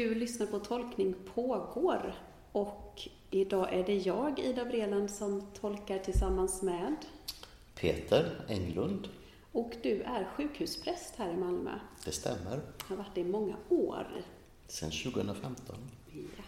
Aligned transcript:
Du 0.00 0.14
lyssnar 0.14 0.46
på 0.46 0.58
Tolkning 0.58 1.14
pågår 1.34 2.14
och 2.52 3.08
idag 3.30 3.72
är 3.72 3.84
det 3.84 3.94
jag, 3.94 4.38
Ida 4.38 4.64
Vreland, 4.64 5.10
som 5.10 5.46
tolkar 5.60 5.98
tillsammans 5.98 6.62
med 6.62 6.96
Peter 7.74 8.44
Englund. 8.48 9.08
och 9.52 9.76
du 9.82 10.02
är 10.02 10.24
sjukhuspräst 10.24 11.14
här 11.16 11.32
i 11.32 11.36
Malmö. 11.36 11.70
Det 12.04 12.12
stämmer. 12.12 12.60
Har 12.82 12.96
varit 12.96 13.14
det 13.14 13.20
i 13.20 13.24
många 13.24 13.56
år. 13.68 14.06
Sedan 14.66 14.90
2015. 14.90 15.76
Ja. 16.12 16.44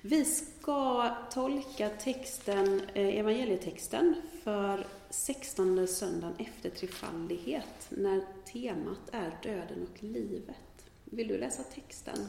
Vi 0.00 0.24
ska 0.24 1.08
tolka 1.32 1.88
texten, 1.88 2.82
eh, 2.94 3.18
evangelietexten 3.18 4.14
för 4.44 4.86
16 5.10 5.86
söndagen 5.88 6.36
efter 6.38 6.70
trefaldighet, 6.70 7.86
när 7.88 8.20
temat 8.52 9.08
är 9.12 9.38
döden 9.42 9.86
och 9.92 10.02
livet. 10.02 10.56
Vill 11.04 11.28
du 11.28 11.38
läsa 11.38 11.62
texten? 11.62 12.28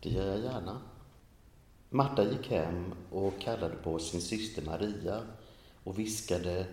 Det 0.00 0.08
gör 0.08 0.26
jag 0.26 0.40
gärna. 0.40 0.80
Marta 1.90 2.24
gick 2.24 2.50
hem 2.50 2.94
och 3.10 3.40
kallade 3.40 3.76
på 3.76 3.98
sin 3.98 4.20
syster 4.20 4.62
Maria 4.62 5.22
och 5.84 5.98
viskade 5.98 6.66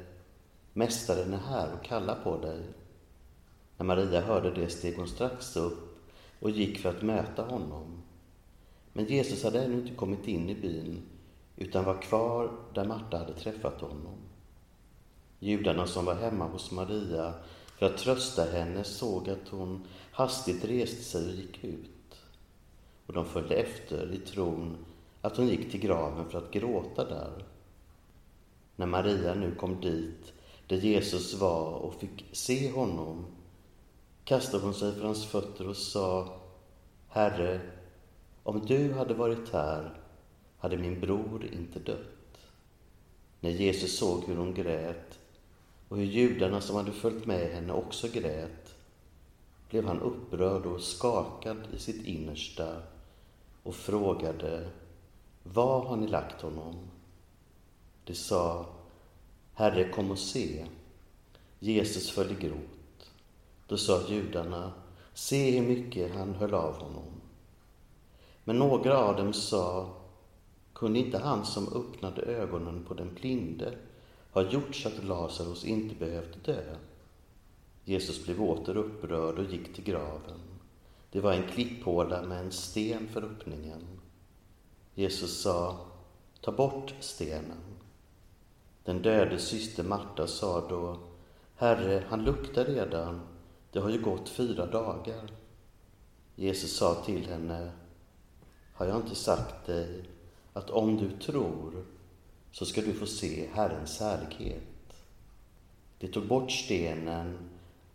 Mästaren 0.73 1.33
är 1.33 1.37
här 1.37 1.73
och 1.73 1.85
kallar 1.85 2.23
på 2.23 2.37
dig. 2.37 2.63
När 3.77 3.85
Maria 3.85 4.21
hörde 4.21 4.51
det 4.51 4.69
steg 4.69 4.97
hon 4.97 5.07
strax 5.07 5.55
upp 5.55 6.09
och 6.39 6.49
gick 6.49 6.79
för 6.79 6.89
att 6.89 7.01
möta 7.01 7.43
honom. 7.43 8.03
Men 8.93 9.05
Jesus 9.05 9.43
hade 9.43 9.63
ännu 9.63 9.81
inte 9.81 9.95
kommit 9.95 10.27
in 10.27 10.49
i 10.49 10.55
byn 10.55 11.01
utan 11.55 11.85
var 11.85 12.01
kvar 12.01 12.51
där 12.73 12.85
Marta 12.85 13.17
hade 13.17 13.33
träffat 13.33 13.81
honom. 13.81 14.17
Judarna 15.39 15.87
som 15.87 16.05
var 16.05 16.15
hemma 16.15 16.47
hos 16.47 16.71
Maria 16.71 17.33
för 17.79 17.85
att 17.85 17.97
trösta 17.97 18.43
henne 18.43 18.83
såg 18.83 19.29
att 19.29 19.49
hon 19.49 19.87
hastigt 20.11 20.65
reste 20.65 21.03
sig 21.03 21.25
och 21.25 21.35
gick 21.35 21.63
ut. 21.63 21.96
Och 23.07 23.13
de 23.13 23.25
följde 23.25 23.55
efter 23.55 24.13
i 24.13 24.17
tron 24.17 24.77
att 25.21 25.37
hon 25.37 25.47
gick 25.47 25.71
till 25.71 25.79
graven 25.79 26.29
för 26.29 26.37
att 26.37 26.51
gråta 26.51 27.05
där. 27.05 27.45
När 28.75 28.85
Maria 28.85 29.33
nu 29.33 29.55
kom 29.55 29.81
dit 29.81 30.33
där 30.67 30.77
Jesus 30.77 31.33
var 31.33 31.71
och 31.71 31.93
fick 31.93 32.25
se 32.31 32.71
honom 32.71 33.25
kastade 34.23 34.63
hon 34.63 34.73
sig 34.73 34.93
för 34.93 35.03
hans 35.03 35.25
fötter 35.25 35.67
och 35.67 35.77
sa 35.77 36.39
Herre, 37.07 37.61
om 38.43 38.65
du 38.65 38.93
hade 38.93 39.13
varit 39.13 39.49
här 39.53 40.01
hade 40.57 40.77
min 40.77 40.99
bror 40.99 41.45
inte 41.53 41.79
dött. 41.79 42.37
När 43.39 43.49
Jesus 43.49 43.97
såg 43.97 44.23
hur 44.23 44.35
hon 44.35 44.53
grät 44.53 45.19
och 45.89 45.97
hur 45.97 46.05
judarna 46.05 46.61
som 46.61 46.75
hade 46.75 46.91
följt 46.91 47.25
med 47.25 47.49
henne 47.51 47.73
också 47.73 48.07
grät 48.07 48.75
blev 49.69 49.85
han 49.85 50.01
upprörd 50.01 50.65
och 50.65 50.81
skakad 50.81 51.57
i 51.75 51.79
sitt 51.79 52.05
innersta 52.05 52.81
och 53.67 53.75
frågade 53.75 54.69
Var 55.43 55.81
har 55.81 55.95
ni 55.95 56.07
lagt 56.07 56.41
honom? 56.41 56.75
De 58.03 58.15
sa 58.15 58.65
Herre, 59.53 59.91
kom 59.91 60.11
och 60.11 60.19
se. 60.19 60.65
Jesus 61.59 62.11
föll 62.11 62.31
i 62.31 62.35
grot. 62.35 63.11
Då 63.67 63.77
sa 63.77 64.01
judarna 64.09 64.73
Se 65.13 65.59
hur 65.59 65.67
mycket 65.67 66.15
han 66.15 66.35
höll 66.35 66.53
av 66.53 66.73
honom. 66.73 67.21
Men 68.43 68.59
några 68.59 68.97
av 68.97 69.15
dem 69.15 69.33
sa 69.33 69.89
Kunde 70.73 70.99
inte 70.99 71.17
han 71.17 71.45
som 71.45 71.67
öppnade 71.67 72.21
ögonen 72.21 72.85
på 72.87 72.93
den 72.93 73.13
blinde 73.13 73.77
ha 74.31 74.41
gjort 74.41 74.75
så 74.75 74.87
att 74.87 75.03
Lazarus 75.03 75.65
inte 75.65 75.95
behövde 75.95 76.37
dö? 76.45 76.75
Jesus 77.85 78.25
blev 78.25 78.41
åter 78.41 78.77
upprörd 78.77 79.39
och 79.39 79.51
gick 79.51 79.75
till 79.75 79.83
graven. 79.83 80.46
Det 81.11 81.21
var 81.21 81.33
en 81.33 81.47
klipphåla 81.47 82.21
med 82.21 82.39
en 82.39 82.51
sten 82.51 83.07
för 83.07 83.23
öppningen. 83.23 83.99
Jesus 84.95 85.41
sa, 85.41 85.85
ta 86.41 86.51
bort 86.51 86.93
stenen. 86.99 87.61
Den 88.83 89.01
döde 89.01 89.39
syster 89.39 89.83
Marta 89.83 90.27
sa 90.27 90.67
då, 90.69 90.99
Herre, 91.55 92.03
han 92.09 92.23
luktar 92.23 92.65
redan, 92.65 93.21
det 93.71 93.79
har 93.79 93.89
ju 93.89 94.01
gått 94.01 94.29
fyra 94.29 94.65
dagar. 94.65 95.31
Jesus 96.35 96.77
sa 96.77 96.95
till 97.05 97.25
henne, 97.25 97.71
har 98.73 98.85
jag 98.85 98.97
inte 98.97 99.15
sagt 99.15 99.65
dig 99.65 100.03
att 100.53 100.69
om 100.69 100.97
du 100.97 101.09
tror 101.09 101.85
så 102.51 102.65
ska 102.65 102.81
du 102.81 102.93
få 102.93 103.05
se 103.05 103.49
Herrens 103.53 103.99
härlighet. 103.99 104.63
De 105.99 106.07
tog 106.07 106.27
bort 106.27 106.51
stenen 106.51 107.37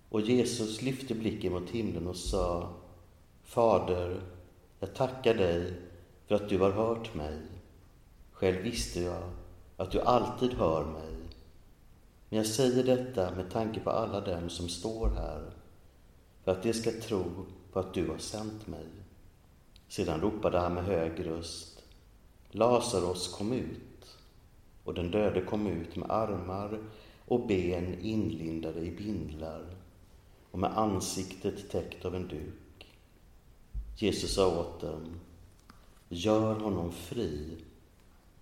och 0.09 0.21
Jesus 0.21 0.83
lyfte 0.83 1.15
blicken 1.15 1.53
mot 1.53 1.71
himlen 1.71 2.09
och 2.09 2.17
sa 2.17 2.75
Fader, 3.53 4.21
jag 4.81 4.95
tackar 4.95 5.35
dig 5.35 5.73
för 6.27 6.35
att 6.35 6.49
du 6.49 6.59
har 6.59 6.71
hört 6.71 7.15
mig. 7.15 7.39
Själv 8.33 8.63
visste 8.63 9.01
jag 9.01 9.23
att 9.77 9.91
du 9.91 10.01
alltid 10.01 10.53
hör 10.53 10.85
mig. 10.85 11.13
Men 12.29 12.37
jag 12.37 12.47
säger 12.47 12.85
detta 12.85 13.35
med 13.35 13.51
tanke 13.51 13.81
på 13.81 13.91
alla 13.91 14.21
dem 14.21 14.51
som 14.51 14.69
står 14.69 15.11
här, 15.17 15.51
för 16.45 16.53
att 16.53 16.63
de 16.63 16.73
ska 16.73 16.91
tro 16.91 17.25
på 17.73 17.79
att 17.79 17.95
du 17.95 18.09
har 18.09 18.19
sänt 18.19 18.67
mig. 18.67 18.87
Sedan 19.89 20.21
ropade 20.21 20.59
han 20.59 20.75
med 20.75 20.85
hög 20.85 21.27
röst 21.27 21.83
Lazarus 22.51 23.29
kom 23.29 23.53
ut. 23.53 24.19
Och 24.85 24.95
den 24.95 25.11
döde 25.11 25.41
kom 25.41 25.67
ut 25.67 25.97
med 25.97 26.11
armar 26.11 26.79
och 27.25 27.47
ben 27.47 27.99
inlindade 28.01 28.81
i 28.81 28.91
bindlar 28.91 29.65
och 30.51 30.59
med 30.59 30.79
ansiktet 30.79 31.71
täckt 31.71 32.05
av 32.05 32.15
en 32.15 32.29
duk. 32.29 32.62
Jesus 33.99 34.35
sa 34.35 34.61
åt 34.61 34.81
dem, 34.81 35.21
gör 36.09 36.55
honom 36.55 36.93
fri 36.93 37.57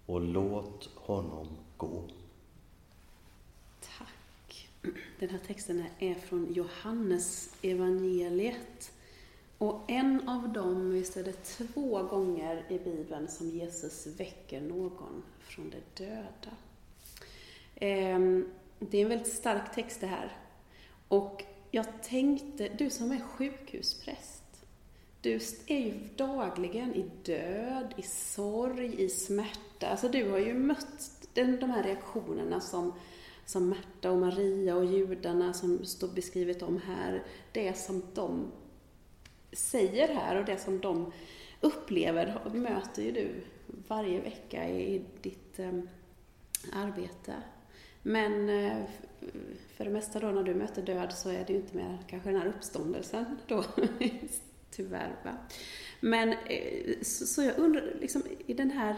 och 0.06 0.20
låt 0.20 0.88
honom 0.94 1.46
gå. 1.76 2.02
Tack. 3.98 4.68
Den 5.18 5.28
här 5.28 5.40
texten 5.46 5.84
är 5.98 6.14
från 6.14 6.52
Johannes 6.52 7.54
evangeliet. 7.62 8.92
Och 9.58 9.80
en 9.86 10.28
av 10.28 10.52
dem, 10.52 10.90
visst 10.90 11.16
är 11.16 11.24
det 11.24 11.44
två 11.44 12.02
gånger 12.02 12.64
i 12.68 12.78
Bibeln 12.78 13.28
som 13.28 13.50
Jesus 13.50 14.06
väcker 14.06 14.60
någon 14.60 15.22
från 15.40 15.70
de 15.70 16.04
döda. 16.04 16.56
Ehm, 17.74 18.50
det 18.78 18.98
är 18.98 19.02
en 19.02 19.08
väldigt 19.08 19.32
stark 19.32 19.74
text 19.74 20.00
det 20.00 20.06
här. 20.06 20.36
Och 21.08 21.44
jag 21.70 22.02
tänkte, 22.02 22.68
du 22.68 22.90
som 22.90 23.12
är 23.12 23.20
sjukhuspräst, 23.20 24.39
du 25.20 25.34
är 25.66 25.78
ju 25.78 25.94
dagligen 26.16 26.94
i 26.94 27.10
död, 27.22 27.94
i 27.96 28.02
sorg, 28.02 29.02
i 29.04 29.08
smärta. 29.08 29.86
Alltså 29.86 30.08
du 30.08 30.30
har 30.30 30.38
ju 30.38 30.54
mött 30.54 31.28
den, 31.34 31.60
de 31.60 31.70
här 31.70 31.82
reaktionerna 31.82 32.60
som, 32.60 32.92
som 33.46 33.68
Märta 33.68 34.10
och 34.10 34.18
Maria 34.18 34.76
och 34.76 34.84
judarna 34.84 35.52
som 35.52 35.84
står 35.84 36.08
beskrivet 36.08 36.62
om 36.62 36.80
här. 36.86 37.22
Det 37.52 37.78
som 37.78 38.02
de 38.14 38.52
säger 39.52 40.08
här 40.14 40.36
och 40.36 40.44
det 40.44 40.58
som 40.58 40.80
de 40.80 41.12
upplever 41.60 42.50
möter 42.54 43.02
ju 43.02 43.12
du 43.12 43.30
varje 43.88 44.20
vecka 44.20 44.68
i 44.68 45.04
ditt 45.22 45.58
eh, 45.58 45.80
arbete. 46.72 47.34
Men 48.02 48.48
eh, 48.48 48.76
för 49.76 49.84
det 49.84 49.90
mesta 49.90 50.20
då 50.20 50.26
när 50.26 50.42
du 50.42 50.54
möter 50.54 50.82
död 50.82 51.12
så 51.12 51.30
är 51.30 51.44
det 51.46 51.52
ju 51.52 51.58
inte 51.58 51.76
mer 51.76 51.98
kanske 52.06 52.30
den 52.30 52.40
här 52.40 52.48
uppståndelsen 52.48 53.24
då, 53.46 53.64
tyvärr. 54.70 55.16
Va? 55.24 55.36
Men 56.00 56.28
eh, 56.28 57.02
så 57.02 57.42
jag 57.42 57.58
undrar, 57.58 57.96
liksom 58.00 58.22
i 58.46 58.54
den 58.54 58.70
här, 58.70 58.96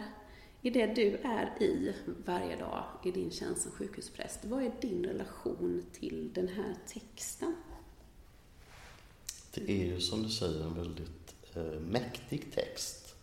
i 0.62 0.70
det 0.70 0.86
du 0.86 1.16
är 1.22 1.62
i 1.62 1.94
varje 2.24 2.56
dag 2.56 2.84
i 3.04 3.10
din 3.10 3.30
tjänst 3.30 3.62
som 3.62 3.72
sjukhuspräst, 3.72 4.44
vad 4.44 4.62
är 4.62 4.72
din 4.80 5.04
relation 5.04 5.86
till 5.92 6.30
den 6.34 6.48
här 6.48 6.74
texten? 6.86 7.54
Det 9.54 9.70
är 9.70 9.84
ju 9.84 10.00
som 10.00 10.22
du 10.22 10.28
säger 10.28 10.64
en 10.64 10.74
väldigt 10.74 11.34
eh, 11.54 11.80
mäktig 11.80 12.52
text 12.54 13.14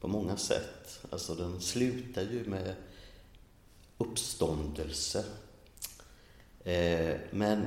på 0.00 0.08
många 0.08 0.36
sätt. 0.36 1.00
Alltså 1.10 1.34
den 1.34 1.60
slutar 1.60 2.22
ju 2.22 2.44
med 2.44 2.74
uppståndelse. 3.98 5.24
Eh, 6.64 7.16
men, 7.30 7.66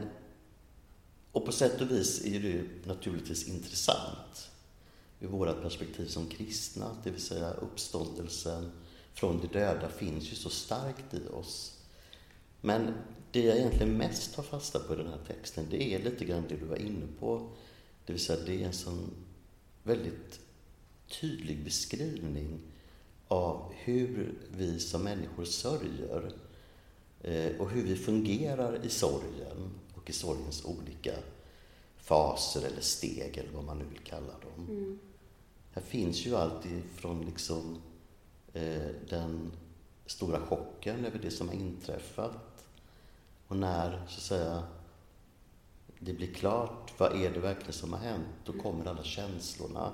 och 1.33 1.45
på 1.45 1.51
sätt 1.51 1.81
och 1.81 1.91
vis 1.91 2.25
är 2.25 2.39
det 2.39 2.88
naturligtvis 2.88 3.47
intressant 3.47 4.50
ur 5.19 5.27
vårt 5.27 5.62
perspektiv 5.62 6.07
som 6.07 6.27
kristna, 6.27 6.97
det 7.03 7.09
vill 7.09 7.21
säga 7.21 7.53
uppståndelsen 7.53 8.71
från 9.13 9.41
de 9.41 9.47
döda 9.47 9.89
finns 9.89 10.31
ju 10.31 10.35
så 10.35 10.50
starkt 10.50 11.13
i 11.13 11.27
oss. 11.27 11.80
Men 12.62 12.94
det 13.31 13.41
jag 13.41 13.57
egentligen 13.57 13.97
mest 13.97 14.35
tar 14.35 14.44
fasta 14.44 14.80
på 14.80 14.94
i 14.94 14.97
den 14.97 15.07
här 15.07 15.19
texten, 15.27 15.65
det 15.69 15.94
är 15.94 16.03
lite 16.03 16.25
grann 16.25 16.44
det 16.50 16.56
du 16.56 16.65
var 16.65 16.75
inne 16.75 17.07
på. 17.19 17.50
Det 18.06 18.13
vill 18.13 18.21
säga, 18.21 18.39
det 18.45 18.63
är 18.63 18.65
en 18.65 18.74
sån 18.74 19.12
väldigt 19.83 20.39
tydlig 21.21 21.63
beskrivning 21.63 22.59
av 23.27 23.74
hur 23.75 24.33
vi 24.57 24.80
som 24.80 25.03
människor 25.03 25.45
sörjer 25.45 26.31
eh, 27.21 27.59
och 27.59 27.69
hur 27.69 27.83
vi 27.83 27.95
fungerar 27.95 28.85
i 28.85 28.89
sorgen 28.89 29.71
och 30.03 30.09
i 30.09 30.13
sorgens 30.13 30.65
olika 30.65 31.13
faser 31.97 32.67
eller 32.67 32.81
steg 32.81 33.38
eller 33.38 33.51
vad 33.51 33.63
man 33.63 33.77
nu 33.77 33.85
vill 33.85 34.03
kalla 34.03 34.33
dem. 34.33 34.67
Mm. 34.69 35.00
Här 35.71 35.81
finns 35.81 36.25
ju 36.25 36.35
allt 36.35 36.65
ifrån 36.65 37.25
liksom 37.25 37.81
eh, 38.53 38.89
den 39.09 39.51
stora 40.05 40.39
chocken 40.39 41.05
över 41.05 41.19
det 41.19 41.31
som 41.31 41.47
har 41.47 41.55
inträffat 41.55 42.65
och 43.47 43.57
när, 43.57 43.91
så 44.07 44.17
att 44.17 44.23
säga, 44.23 44.63
det 46.00 46.13
blir 46.13 46.33
klart, 46.33 46.94
vad 46.97 47.21
är 47.21 47.31
det 47.31 47.39
verkligen 47.39 47.73
som 47.73 47.94
har 47.94 47.99
hänt? 47.99 48.27
Då 48.45 48.53
kommer 48.53 48.85
alla 48.85 49.03
känslorna. 49.03 49.94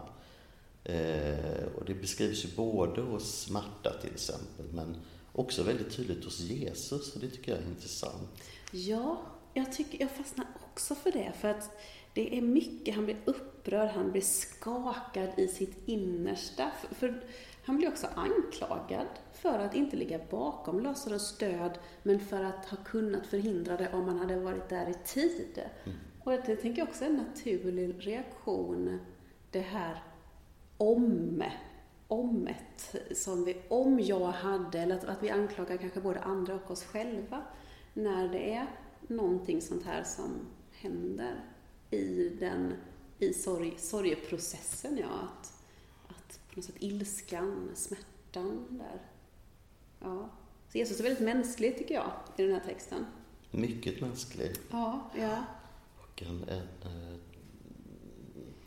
Eh, 0.84 1.66
och 1.78 1.86
det 1.86 1.94
beskrivs 1.94 2.46
ju 2.46 2.50
både 2.56 3.02
hos 3.02 3.50
Marta 3.50 3.94
till 4.02 4.14
exempel, 4.14 4.66
men 4.74 4.98
också 5.32 5.64
väldigt 5.64 5.96
tydligt 5.96 6.24
hos 6.24 6.40
Jesus, 6.40 7.16
och 7.16 7.22
det 7.22 7.30
tycker 7.30 7.52
jag 7.52 7.62
är 7.62 7.68
intressant. 7.68 8.30
Ja, 8.72 9.22
jag, 9.60 9.72
tycker, 9.72 10.02
jag 10.02 10.12
fastnar 10.12 10.48
också 10.64 10.96
för 10.96 11.12
det, 11.12 11.32
för 11.40 11.48
att 11.48 11.80
det 12.14 12.38
är 12.38 12.42
mycket, 12.42 12.96
han 12.96 13.06
blir 13.06 13.18
upprörd, 13.26 13.90
han 13.90 14.12
blir 14.12 14.22
skakad 14.22 15.30
i 15.38 15.48
sitt 15.48 15.88
innersta. 15.88 16.72
För, 16.82 16.96
för 16.96 17.24
han 17.66 17.78
blir 17.78 17.88
också 17.88 18.08
anklagad 18.16 19.08
för 19.34 19.60
att 19.60 19.76
inte 19.76 19.96
ligga 19.98 20.20
bakom 20.30 20.80
Lazarus 20.80 21.38
död, 21.38 21.80
men 22.04 22.20
för 22.20 22.44
att 22.44 22.66
ha 22.66 22.78
kunnat 22.78 23.28
förhindra 23.28 23.78
det 23.78 23.94
om 23.94 24.08
han 24.08 24.20
hade 24.20 24.40
varit 24.40 24.70
där 24.70 24.90
i 24.90 24.94
tid. 24.94 25.62
Mm. 25.84 25.98
Och 26.24 26.32
det 26.32 26.56
tänker 26.56 26.82
jag 26.82 26.88
också 26.88 27.04
är 27.06 27.10
en 27.10 27.16
naturlig 27.16 28.08
reaktion, 28.08 29.00
det 29.52 29.60
här 29.60 30.04
om, 30.78 31.44
omet, 32.08 32.96
som 33.12 33.46
vi, 33.46 33.62
om 33.68 34.00
jag 34.00 34.32
hade, 34.32 34.80
eller 34.80 34.96
att, 34.96 35.04
att 35.04 35.24
vi 35.24 35.30
anklagar 35.30 35.78
kanske 35.78 36.02
både 36.02 36.20
andra 36.20 36.56
och 36.56 36.72
oss 36.72 36.84
själva, 36.84 37.42
när 37.94 38.28
det 38.28 38.54
är 38.54 38.68
någonting 39.08 39.62
sånt 39.62 39.86
här 39.86 40.04
som 40.04 40.40
händer 40.72 41.46
i 41.92 42.30
den, 42.30 42.74
i 43.20 43.34
sorg, 43.34 43.74
sorgeprocessen, 43.78 44.98
ja, 44.98 45.08
att, 45.08 45.54
att 46.08 46.40
på 46.50 46.56
något 46.56 46.66
sätt 46.66 46.76
ilskan, 46.80 47.72
smärtan 47.76 48.66
där. 48.70 49.02
Ja. 50.00 50.30
Så 50.72 50.78
Jesus 50.78 51.00
är 51.00 51.04
väldigt 51.04 51.24
mänsklig, 51.24 51.78
tycker 51.78 51.96
jag, 51.96 52.12
i 52.38 52.44
den 52.44 52.54
här 52.54 52.66
texten. 52.66 53.06
Mycket 53.52 54.02
mänsklig. 54.02 54.52
Ja, 54.72 55.12
ja. 55.18 55.44
Och 55.98 56.24
en, 56.24 56.44
en, 56.44 56.58
eh, 56.84 57.20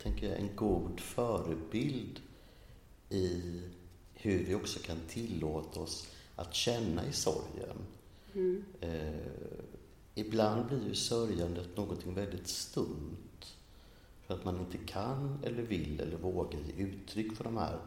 tänker 0.01 0.29
jag, 0.29 0.39
en 0.39 0.55
god 0.55 0.99
förebild 0.99 2.21
i 3.09 3.61
hur 4.13 4.45
vi 4.45 4.55
också 4.55 4.79
kan 4.79 4.97
tillåta 5.07 5.79
oss 5.79 6.07
att 6.35 6.53
känna 6.53 7.05
i 7.07 7.13
sorgen. 7.13 7.77
Mm. 8.33 8.63
Eh, 8.81 9.13
ibland 10.15 10.65
blir 10.65 10.87
ju 10.87 10.95
sörjandet 10.95 11.77
någonting 11.77 12.13
väldigt 12.13 12.47
stumt. 12.47 13.55
För 14.27 14.33
att 14.33 14.45
man 14.45 14.59
inte 14.59 14.77
kan 14.77 15.39
eller 15.43 15.63
vill 15.63 15.99
eller 15.99 16.17
vågar 16.17 16.59
ge 16.59 16.83
uttryck 16.83 17.37
för 17.37 17.43
de 17.43 17.57
här 17.57 17.79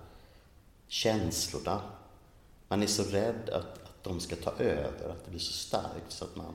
känslorna. 0.86 1.82
Man 2.68 2.82
är 2.82 2.86
så 2.86 3.02
rädd 3.02 3.50
att, 3.50 3.82
att 3.82 4.04
de 4.04 4.20
ska 4.20 4.36
ta 4.36 4.50
över, 4.50 5.08
att 5.08 5.24
det 5.24 5.30
blir 5.30 5.40
så 5.40 5.52
starkt 5.52 6.12
så 6.12 6.24
att 6.24 6.36
man 6.36 6.54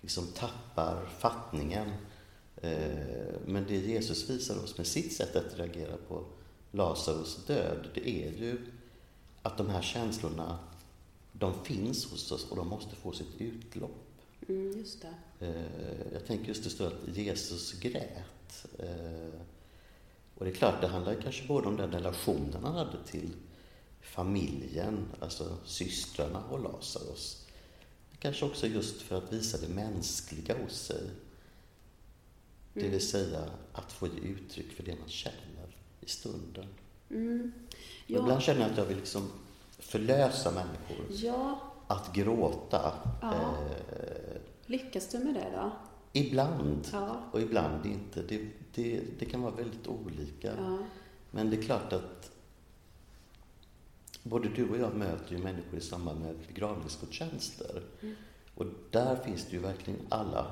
liksom 0.00 0.26
tappar 0.26 1.06
fattningen. 1.18 1.90
Eh, 2.56 3.34
men 3.46 3.64
det 3.68 3.76
Jesus 3.76 4.30
visar 4.30 4.64
oss 4.64 4.78
med 4.78 4.86
sitt 4.86 5.12
sätt 5.12 5.36
att 5.36 5.58
reagera 5.58 5.96
på 6.08 6.24
Lazarus 6.70 7.46
död, 7.46 7.88
det 7.94 8.08
är 8.08 8.32
ju 8.32 8.66
att 9.42 9.58
de 9.58 9.70
här 9.70 9.82
känslorna, 9.82 10.58
de 11.32 11.64
finns 11.64 12.10
hos 12.10 12.32
oss 12.32 12.50
och 12.50 12.56
de 12.56 12.68
måste 12.68 12.96
få 12.96 13.12
sitt 13.12 13.40
utlopp. 13.40 14.03
Mm, 14.48 14.78
just 14.78 15.02
det. 15.02 15.46
Eh, 15.46 16.12
jag 16.12 16.26
tänker 16.26 16.48
just 16.48 16.64
det 16.64 16.70
står 16.70 16.86
att 16.86 17.16
Jesus 17.16 17.72
grät. 17.72 18.66
Eh, 18.78 19.40
och 20.34 20.44
det 20.44 20.50
är 20.50 20.54
klart, 20.54 20.80
det 20.80 20.86
handlar 20.86 21.14
kanske 21.14 21.46
både 21.46 21.68
om 21.68 21.76
den 21.76 21.90
relationen 21.90 22.62
han 22.62 22.74
hade 22.74 23.04
till 23.06 23.30
familjen, 24.00 25.08
alltså 25.20 25.56
systrarna 25.64 26.44
och 26.44 26.62
Lazarus. 26.62 27.46
Kanske 28.18 28.44
också 28.44 28.66
just 28.66 29.02
för 29.02 29.18
att 29.18 29.32
visa 29.32 29.58
det 29.58 29.68
mänskliga 29.68 30.58
hos 30.62 30.72
sig. 30.72 31.10
Det 32.72 32.80
vill 32.80 32.88
mm. 32.88 33.00
säga 33.00 33.50
att 33.72 33.92
få 33.92 34.06
ge 34.06 34.20
uttryck 34.20 34.72
för 34.72 34.82
det 34.82 34.96
man 35.00 35.08
känner 35.08 35.76
i 36.00 36.08
stunden. 36.08 36.66
Mm. 37.10 37.52
Ja. 38.06 38.18
Ibland 38.18 38.42
känner 38.42 38.60
jag 38.60 38.70
att 38.70 38.78
jag 38.78 38.84
vill 38.84 38.96
liksom 38.96 39.30
förlösa 39.78 40.50
människor. 40.50 41.06
Ja. 41.10 41.73
Att 41.94 42.12
gråta. 42.12 42.92
Ja. 43.20 43.34
Eh, 43.34 44.40
Lyckas 44.66 45.08
du 45.08 45.18
med 45.18 45.34
det 45.34 45.50
då? 45.56 45.72
Ibland, 46.12 46.88
ja. 46.92 47.20
och 47.32 47.40
ibland 47.40 47.86
inte. 47.86 48.22
Det, 48.22 48.48
det, 48.74 49.00
det 49.18 49.24
kan 49.24 49.42
vara 49.42 49.54
väldigt 49.54 49.86
olika. 49.86 50.52
Ja. 50.56 50.78
Men 51.30 51.50
det 51.50 51.56
är 51.56 51.62
klart 51.62 51.92
att 51.92 52.30
både 54.22 54.48
du 54.48 54.68
och 54.68 54.78
jag 54.78 54.94
möter 54.94 55.32
ju 55.32 55.38
människor 55.38 55.78
i 55.78 55.80
samband 55.80 56.20
med 56.20 56.36
begravningsgudstjänster. 56.48 57.82
Mm. 58.02 58.14
Och 58.54 58.66
där 58.90 59.16
finns 59.16 59.44
det 59.44 59.52
ju 59.52 59.58
verkligen 59.58 60.00
alla. 60.08 60.46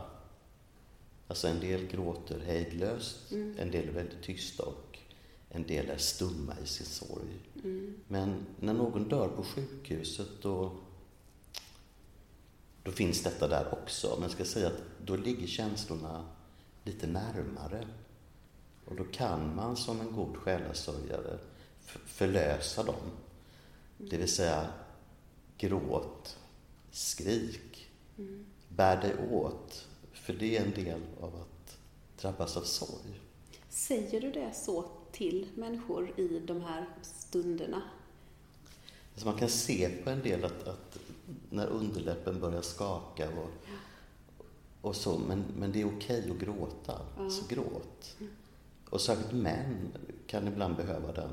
Alltså 1.28 1.48
en 1.48 1.60
del 1.60 1.86
gråter 1.86 2.40
hejdlöst, 2.40 3.32
mm. 3.32 3.54
en 3.58 3.70
del 3.70 3.88
är 3.88 3.92
väldigt 3.92 4.22
tysta 4.22 4.62
och 4.62 4.98
en 5.48 5.62
del 5.62 5.90
är 5.90 5.96
stumma 5.96 6.52
i 6.64 6.66
sin 6.66 6.86
sorg. 6.86 7.40
Mm. 7.64 7.94
Men 8.08 8.46
när 8.60 8.74
någon 8.74 9.08
dör 9.08 9.28
på 9.28 9.42
sjukhuset 9.42 10.28
då, 10.42 10.72
då 12.84 12.90
finns 12.90 13.22
detta 13.22 13.48
där 13.48 13.74
också. 13.82 14.10
Men 14.14 14.22
jag 14.22 14.30
ska 14.30 14.44
säga 14.44 14.66
att 14.66 14.82
då 15.04 15.16
ligger 15.16 15.46
känslorna 15.46 16.28
lite 16.84 17.06
närmare. 17.06 17.86
Och 18.84 18.96
då 18.96 19.04
kan 19.04 19.56
man 19.56 19.76
som 19.76 20.00
en 20.00 20.12
god 20.12 20.36
själasörjare 20.36 21.38
förlösa 22.06 22.82
dem. 22.82 23.10
Det 23.98 24.16
vill 24.16 24.32
säga, 24.32 24.66
gråt, 25.58 26.38
skrik, 26.90 27.90
mm. 28.18 28.46
bär 28.68 29.02
dig 29.02 29.14
åt. 29.30 29.86
För 30.12 30.32
det 30.32 30.56
är 30.56 30.64
en 30.64 30.84
del 30.84 31.00
av 31.20 31.34
att 31.34 31.78
drabbas 32.20 32.56
av 32.56 32.62
sorg. 32.62 33.20
Säger 33.68 34.20
du 34.20 34.32
det 34.32 34.52
så 34.54 34.90
till 35.12 35.48
människor 35.54 36.20
i 36.20 36.40
de 36.46 36.60
här 36.60 36.88
stunderna? 37.02 37.82
Så 39.16 39.26
man 39.26 39.38
kan 39.38 39.48
se 39.48 39.88
på 40.04 40.10
en 40.10 40.22
del 40.22 40.44
att, 40.44 40.68
att 40.68 40.98
när 41.50 41.66
underläppen 41.66 42.40
börjar 42.40 42.62
skaka 42.62 43.28
och, 43.28 43.50
och 44.80 44.96
så, 44.96 45.18
men, 45.18 45.44
men 45.58 45.72
det 45.72 45.80
är 45.80 45.96
okej 45.96 46.30
att 46.30 46.38
gråta, 46.38 46.98
ja. 47.18 47.30
så 47.30 47.54
gråt. 47.54 48.16
Och 48.90 49.00
särskilt 49.00 49.32
män 49.32 49.92
kan 50.26 50.48
ibland 50.48 50.76
behöva 50.76 51.12
den 51.12 51.30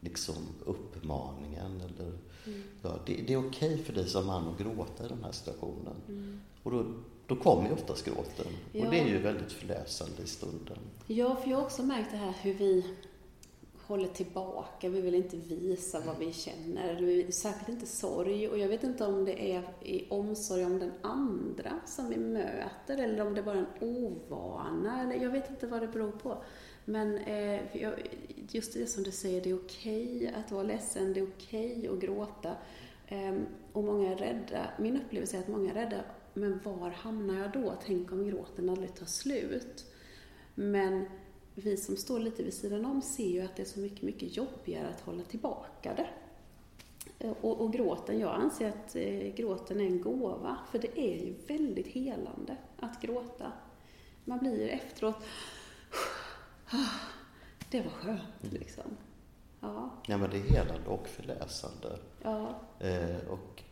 liksom 0.00 0.34
uppmaningen. 0.64 1.80
Eller, 1.80 2.12
mm. 2.46 2.62
ja, 2.82 2.98
det, 3.06 3.14
det, 3.26 3.32
är 3.32 3.48
okej 3.48 3.84
för 3.84 3.92
dig 3.92 4.08
som 4.08 4.26
man 4.26 4.48
att 4.48 4.58
gråta 4.58 5.04
i 5.04 5.08
den 5.08 5.24
här 5.24 5.32
situationen. 5.32 5.94
Mm. 6.08 6.40
Och 6.62 6.70
då, 6.70 6.84
då 7.26 7.36
kommer 7.36 7.68
ju 7.68 7.74
oftast 7.74 8.04
gråten. 8.04 8.52
Ja. 8.72 8.84
Och 8.84 8.90
det 8.90 9.00
är 9.00 9.06
ju 9.06 9.18
väldigt 9.18 9.52
förlösande 9.52 10.22
i 10.22 10.26
stunden. 10.26 10.78
Ja, 11.06 11.36
för 11.36 11.50
jag 11.50 11.56
har 11.56 11.64
också 11.64 11.82
märkt 11.82 12.10
det 12.10 12.16
här 12.16 12.34
hur 12.42 12.54
vi 12.54 12.94
håller 13.86 14.08
tillbaka, 14.08 14.88
vi 14.88 15.00
vill 15.00 15.14
inte 15.14 15.36
visa 15.36 16.00
vad 16.06 16.18
vi 16.18 16.32
känner, 16.32 17.30
särskilt 17.30 17.68
inte 17.68 17.86
sorg. 17.86 18.48
Och 18.48 18.58
jag 18.58 18.68
vet 18.68 18.84
inte 18.84 19.06
om 19.06 19.24
det 19.24 19.52
är 19.52 19.62
i 19.82 20.06
omsorg 20.10 20.64
om 20.64 20.78
den 20.78 20.92
andra 21.02 21.72
som 21.86 22.08
vi 22.08 22.16
möter, 22.16 22.98
eller 22.98 23.26
om 23.26 23.34
det 23.34 23.42
bara 23.42 23.54
är 23.56 23.66
en 23.80 23.88
ovana, 23.88 25.02
eller 25.02 25.24
jag 25.24 25.30
vet 25.30 25.50
inte 25.50 25.66
vad 25.66 25.80
det 25.80 25.88
beror 25.88 26.12
på. 26.12 26.42
Men 26.84 27.18
eh, 27.18 27.60
just 28.50 28.74
det 28.74 28.86
som 28.86 29.02
du 29.02 29.10
säger, 29.10 29.40
det 29.40 29.50
är 29.50 29.58
okej 29.58 30.16
okay 30.16 30.28
att 30.28 30.50
vara 30.50 30.62
ledsen, 30.62 31.12
det 31.12 31.20
är 31.20 31.28
okej 31.36 31.78
okay 31.78 31.88
att 31.88 32.00
gråta. 32.00 32.50
Eh, 33.06 33.34
och 33.72 33.84
många 33.84 34.12
är 34.12 34.16
rädda, 34.16 34.66
min 34.78 34.96
upplevelse 34.96 35.36
är 35.36 35.40
att 35.40 35.48
många 35.48 35.70
är 35.70 35.74
rädda, 35.74 36.00
men 36.34 36.60
var 36.64 36.90
hamnar 36.90 37.40
jag 37.40 37.52
då? 37.52 37.74
Tänk 37.84 38.12
om 38.12 38.28
gråten 38.28 38.70
aldrig 38.70 38.94
tar 38.94 39.06
slut? 39.06 39.84
Men 40.54 41.06
vi 41.58 41.76
som 41.76 41.96
står 41.96 42.20
lite 42.20 42.42
vid 42.42 42.54
sidan 42.54 42.84
om 42.84 43.02
ser 43.02 43.28
ju 43.28 43.40
att 43.40 43.56
det 43.56 43.62
är 43.62 43.66
så 43.66 43.80
mycket, 43.80 44.02
mycket 44.02 44.36
jobbigare 44.36 44.88
att 44.88 45.00
hålla 45.00 45.24
tillbaka 45.24 45.94
det. 45.94 46.08
Eh, 47.18 47.32
och, 47.40 47.60
och 47.60 47.72
gråten, 47.72 48.18
jag 48.18 48.34
anser 48.34 48.68
att 48.68 48.96
eh, 48.96 49.34
gråten 49.34 49.80
är 49.80 49.84
en 49.84 50.00
gåva, 50.00 50.58
för 50.70 50.78
det 50.78 50.98
är 50.98 51.24
ju 51.26 51.34
väldigt 51.46 51.86
helande 51.86 52.56
att 52.76 53.02
gråta. 53.02 53.52
Man 54.24 54.38
blir 54.38 54.68
efteråt 54.68 55.16
det 57.70 57.80
var 57.80 57.90
skönt 57.90 58.42
mm. 58.42 58.54
liksom. 58.54 58.96
Ja. 59.60 59.90
ja, 60.06 60.16
men 60.16 60.30
det 60.30 60.36
är 60.36 60.42
helande 60.42 60.88
och 60.88 61.08
förlösande. 61.08 61.98
Ja. 62.22 62.60
Eh, 62.78 63.28
och 63.28 63.62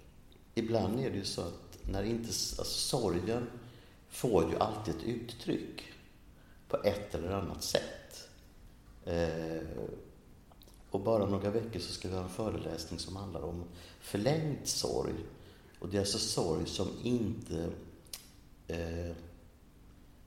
ibland 0.55 1.01
är 1.01 1.11
det 1.11 1.17
ju 1.17 1.25
så 1.25 1.41
att 1.41 1.79
när 1.91 2.03
inte, 2.03 2.29
alltså 2.29 2.65
sorgen 2.65 3.47
får 4.09 4.51
ju 4.51 4.59
alltid 4.59 4.95
ett 4.95 5.03
uttryck 5.03 5.94
på 6.69 6.77
ett 6.77 7.15
eller 7.15 7.31
annat 7.31 7.63
sätt. 7.63 8.29
Eh, 9.05 9.67
och 10.91 11.01
bara 11.01 11.27
några 11.27 11.51
veckor 11.51 11.81
så 11.81 11.93
ska 11.93 12.09
vi 12.09 12.15
ha 12.15 12.23
en 12.23 12.29
föreläsning 12.29 12.99
som 12.99 13.17
handlar 13.17 13.43
om 13.43 13.65
förlängd 14.01 14.59
sorg. 14.69 15.15
Och 15.79 15.89
det 15.89 15.97
är 15.97 16.01
alltså 16.01 16.19
sorg 16.19 16.67
som 16.67 16.89
inte 17.03 17.71
eh, 18.67 19.17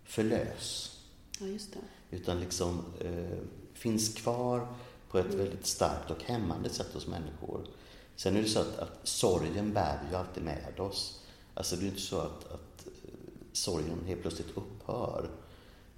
förlös. 0.04 0.98
Ja, 1.40 1.46
just 1.46 1.74
det 1.74 1.80
utan 2.10 2.40
liksom 2.40 2.84
eh, 3.00 3.38
finns 3.74 4.14
kvar 4.14 4.68
på 5.10 5.18
ett 5.18 5.34
väldigt 5.34 5.66
starkt 5.66 6.12
och 6.12 6.24
hämmande 6.24 6.70
sätt 6.70 6.94
hos 6.94 7.08
människor. 7.08 7.68
Sen 8.16 8.36
är 8.36 8.42
det 8.42 8.48
så 8.48 8.60
att, 8.60 8.80
att 8.80 9.00
sorgen 9.04 9.74
bär 9.74 10.00
vi 10.04 10.10
ju 10.10 10.16
alltid 10.16 10.44
med 10.44 10.80
oss. 10.80 11.22
Alltså 11.54 11.76
det 11.76 11.86
är 11.86 11.88
inte 11.88 12.02
så 12.02 12.20
att, 12.20 12.52
att 12.52 12.88
sorgen 13.54 14.06
helt 14.06 14.22
plötsligt 14.22 14.58
upphör. 14.58 15.30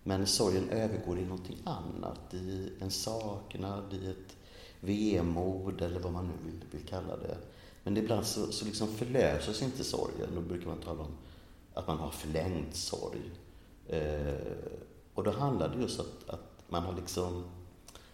Men 0.04 0.28
sorgen 0.28 0.70
övergår 0.70 1.20
i 1.20 1.24
någonting 1.24 1.58
annat, 1.64 2.34
i 2.34 2.72
en 2.80 2.92
saknad, 2.92 3.94
i 3.94 4.10
ett 4.10 4.36
vemod 4.80 5.82
eller 5.82 6.00
vad 6.00 6.14
man 6.14 6.28
nu 6.28 6.52
vill, 6.52 6.64
vill 6.72 6.88
kalla 6.88 7.18
det. 7.18 7.38
Men 7.84 7.98
ibland 7.98 8.26
så, 8.26 8.52
så 8.52 8.66
liksom 8.66 8.88
förlöses 8.88 9.62
inte 9.62 9.84
sorgen. 9.84 10.30
Då 10.36 10.42
brukar 10.42 10.68
man 10.68 10.82
tala 10.82 11.02
om 11.02 11.18
att 11.74 11.88
man 11.88 11.98
har 11.98 12.10
förlängd 12.10 12.76
sorg. 12.76 13.32
Eh, 13.88 14.34
och 15.14 15.24
då 15.24 15.32
handlar 15.32 15.70
det 15.70 15.82
just 15.82 16.00
om 16.00 16.06
att, 16.06 16.30
att 16.34 16.70
man 16.70 16.84
har 16.84 16.94
liksom 16.94 17.44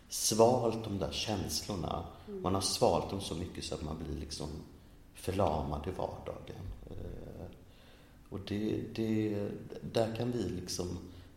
svalt 0.09 0.83
de 0.83 0.97
där 0.97 1.11
känslorna. 1.11 2.05
Mm. 2.27 2.41
Man 2.41 2.53
har 2.53 2.61
svalt 2.61 3.09
dem 3.09 3.21
så 3.21 3.35
mycket 3.35 3.63
så 3.63 3.75
att 3.75 3.83
man 3.83 3.97
blir 4.03 4.19
liksom 4.19 4.49
förlamad 5.13 5.87
i 5.87 5.91
vardagen. 5.91 6.65
Eh, 6.89 7.45
och 8.29 8.39
det, 8.47 8.81
det, 8.95 9.49
där 9.93 10.15
kan 10.15 10.31
vi 10.31 10.43
liksom, 10.43 10.87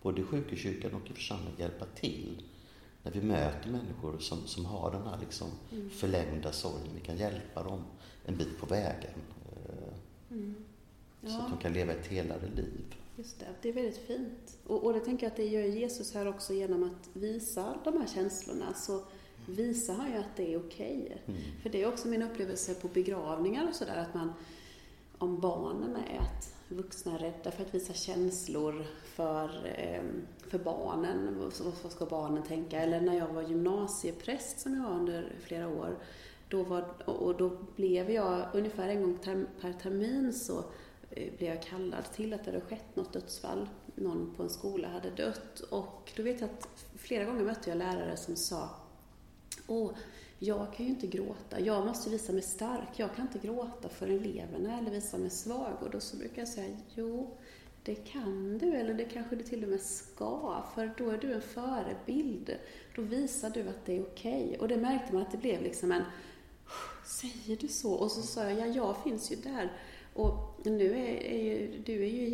både 0.08 0.20
i 0.20 0.24
sjukhuskyrkan 0.24 0.94
och 0.94 1.10
i 1.10 1.14
församlingen, 1.14 1.54
hjälpa 1.58 1.84
till. 1.84 2.42
När 3.02 3.12
vi 3.12 3.22
möter 3.22 3.70
människor 3.70 4.18
som, 4.18 4.46
som 4.46 4.64
har 4.64 4.90
den 4.90 5.02
här 5.02 5.18
liksom 5.20 5.48
mm. 5.72 5.90
förlängda 5.90 6.52
sorgen, 6.52 6.88
vi 6.94 7.00
kan 7.00 7.16
hjälpa 7.16 7.62
dem 7.62 7.84
en 8.24 8.36
bit 8.36 8.58
på 8.58 8.66
vägen. 8.66 9.20
Eh, 9.52 9.94
mm. 10.30 10.54
Ja. 11.20 11.28
Så 11.28 11.38
att 11.38 11.48
de 11.48 11.58
kan 11.58 11.72
leva 11.72 11.92
ett 11.92 12.06
helare 12.06 12.48
liv. 12.56 12.94
Just 13.16 13.40
det, 13.40 13.46
det 13.62 13.68
är 13.68 13.72
väldigt 13.72 14.06
fint. 14.06 14.58
Och, 14.66 14.84
och 14.84 14.92
det 14.92 15.00
tänker 15.00 15.26
jag 15.26 15.30
att 15.30 15.36
det 15.36 15.46
gör 15.46 15.62
Jesus 15.62 16.14
här 16.14 16.28
också 16.28 16.54
genom 16.54 16.82
att 16.82 17.08
visa 17.12 17.78
de 17.84 18.00
här 18.00 18.06
känslorna. 18.06 18.74
Så 18.74 19.04
visar 19.46 19.94
han 19.94 20.12
ju 20.12 20.16
att 20.16 20.36
det 20.36 20.54
är 20.54 20.58
okej. 20.58 21.02
Okay. 21.04 21.36
Mm. 21.36 21.50
För 21.62 21.70
det 21.70 21.82
är 21.82 21.88
också 21.88 22.08
min 22.08 22.22
upplevelse 22.22 22.74
på 22.74 22.88
begravningar 22.88 23.68
och 23.68 23.74
sådär, 23.74 23.96
att 23.96 24.14
man, 24.14 24.32
om 25.18 25.40
barnen 25.40 25.96
är 25.96 26.18
att 26.18 26.57
vuxna 26.68 27.14
är 27.14 27.18
rädda 27.18 27.50
för 27.50 27.62
att 27.62 27.74
visa 27.74 27.92
känslor 27.92 28.86
för, 29.04 29.74
ehm, 29.76 30.26
för 30.48 30.58
barnen. 30.58 31.50
Vad 31.82 31.92
ska 31.92 32.06
barnen 32.06 32.42
tänka? 32.42 32.80
Eller 32.80 33.00
när 33.00 33.18
jag 33.18 33.28
var 33.28 33.42
gymnasiepräst, 33.42 34.60
som 34.60 34.74
jag 34.74 34.82
var 34.82 34.96
under 34.96 35.32
flera 35.40 35.68
år, 35.68 35.98
då 36.48 36.62
var, 36.62 37.08
och 37.08 37.36
då 37.36 37.50
blev 37.76 38.10
jag 38.10 38.48
ungefär 38.54 38.88
en 38.88 39.02
gång 39.02 39.18
per 39.60 39.72
termin 39.72 40.32
så 40.32 40.58
eh, 41.10 41.32
blev 41.38 41.50
jag 41.50 41.62
kallad 41.62 42.12
till 42.12 42.34
att 42.34 42.44
det 42.44 42.50
hade 42.50 42.64
skett 42.64 42.96
något 42.96 43.12
dödsfall. 43.12 43.68
Någon 43.94 44.34
på 44.36 44.42
en 44.42 44.50
skola 44.50 44.88
hade 44.88 45.10
dött 45.10 45.60
och 45.60 46.12
då 46.16 46.22
vet 46.22 46.40
jag 46.40 46.50
att 46.50 46.68
flera 46.96 47.24
gånger 47.24 47.44
mötte 47.44 47.70
jag 47.70 47.78
lärare 47.78 48.16
som 48.16 48.36
sa 48.36 48.70
Åh, 49.66 49.90
jag 50.38 50.74
kan 50.74 50.86
ju 50.86 50.92
inte 50.92 51.06
gråta. 51.06 51.60
Jag 51.60 51.86
måste 51.86 52.10
visa 52.10 52.32
mig 52.32 52.42
stark. 52.42 52.88
Jag 52.96 53.14
kan 53.14 53.26
inte 53.26 53.46
gråta 53.46 53.88
för 53.88 54.06
eleverna 54.06 54.78
eller 54.78 54.90
visa 54.90 55.18
mig 55.18 55.30
svag. 55.30 55.72
Och 55.80 55.90
då 55.90 56.00
så 56.00 56.16
brukar 56.16 56.42
jag 56.42 56.48
säga, 56.48 56.76
jo, 56.94 57.36
det 57.82 57.94
kan 57.94 58.58
du, 58.58 58.74
eller 58.74 58.94
det 58.94 59.04
kanske 59.04 59.36
du 59.36 59.42
till 59.42 59.64
och 59.64 59.70
med 59.70 59.80
ska, 59.80 60.64
för 60.74 60.90
då 60.98 61.10
är 61.10 61.18
du 61.18 61.32
en 61.32 61.40
förebild. 61.40 62.56
Då 62.96 63.02
visar 63.02 63.50
du 63.50 63.60
att 63.60 63.86
det 63.86 63.96
är 63.96 64.02
okej. 64.02 64.44
Okay. 64.44 64.58
Och 64.58 64.68
det 64.68 64.76
märkte 64.76 65.14
man 65.14 65.22
att 65.22 65.32
det 65.32 65.38
blev 65.38 65.62
liksom 65.62 65.92
en, 65.92 66.02
säger 67.06 67.56
du 67.56 67.68
så? 67.68 67.92
Och 67.92 68.10
så 68.10 68.22
sa 68.22 68.50
jag, 68.50 68.58
ja, 68.58 68.66
jag 68.66 69.02
finns 69.02 69.32
ju 69.32 69.36
där. 69.36 69.72
Och 70.14 70.60
nu 70.64 70.90
är, 70.90 71.22
är 71.22 71.44
ju, 71.44 71.82
du 71.86 72.02
är 72.02 72.08
ju 72.08 72.28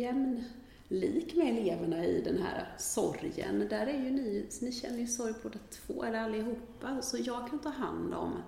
lik 0.87 1.35
med 1.35 1.57
eleverna 1.57 2.05
i 2.05 2.21
den 2.21 2.41
här 2.41 2.67
sorgen. 2.77 3.67
Där 3.69 3.87
är 3.87 4.03
ju 4.03 4.11
ni, 4.11 4.49
ni 4.61 4.71
känner 4.71 4.99
ju 4.99 5.07
sorg 5.07 5.33
båda 5.43 5.59
två, 5.71 6.03
eller 6.03 6.19
allihopa. 6.19 7.01
Så 7.01 7.17
jag 7.17 7.49
kan 7.49 7.59
ta 7.59 7.69
hand 7.69 8.13
om, 8.13 8.43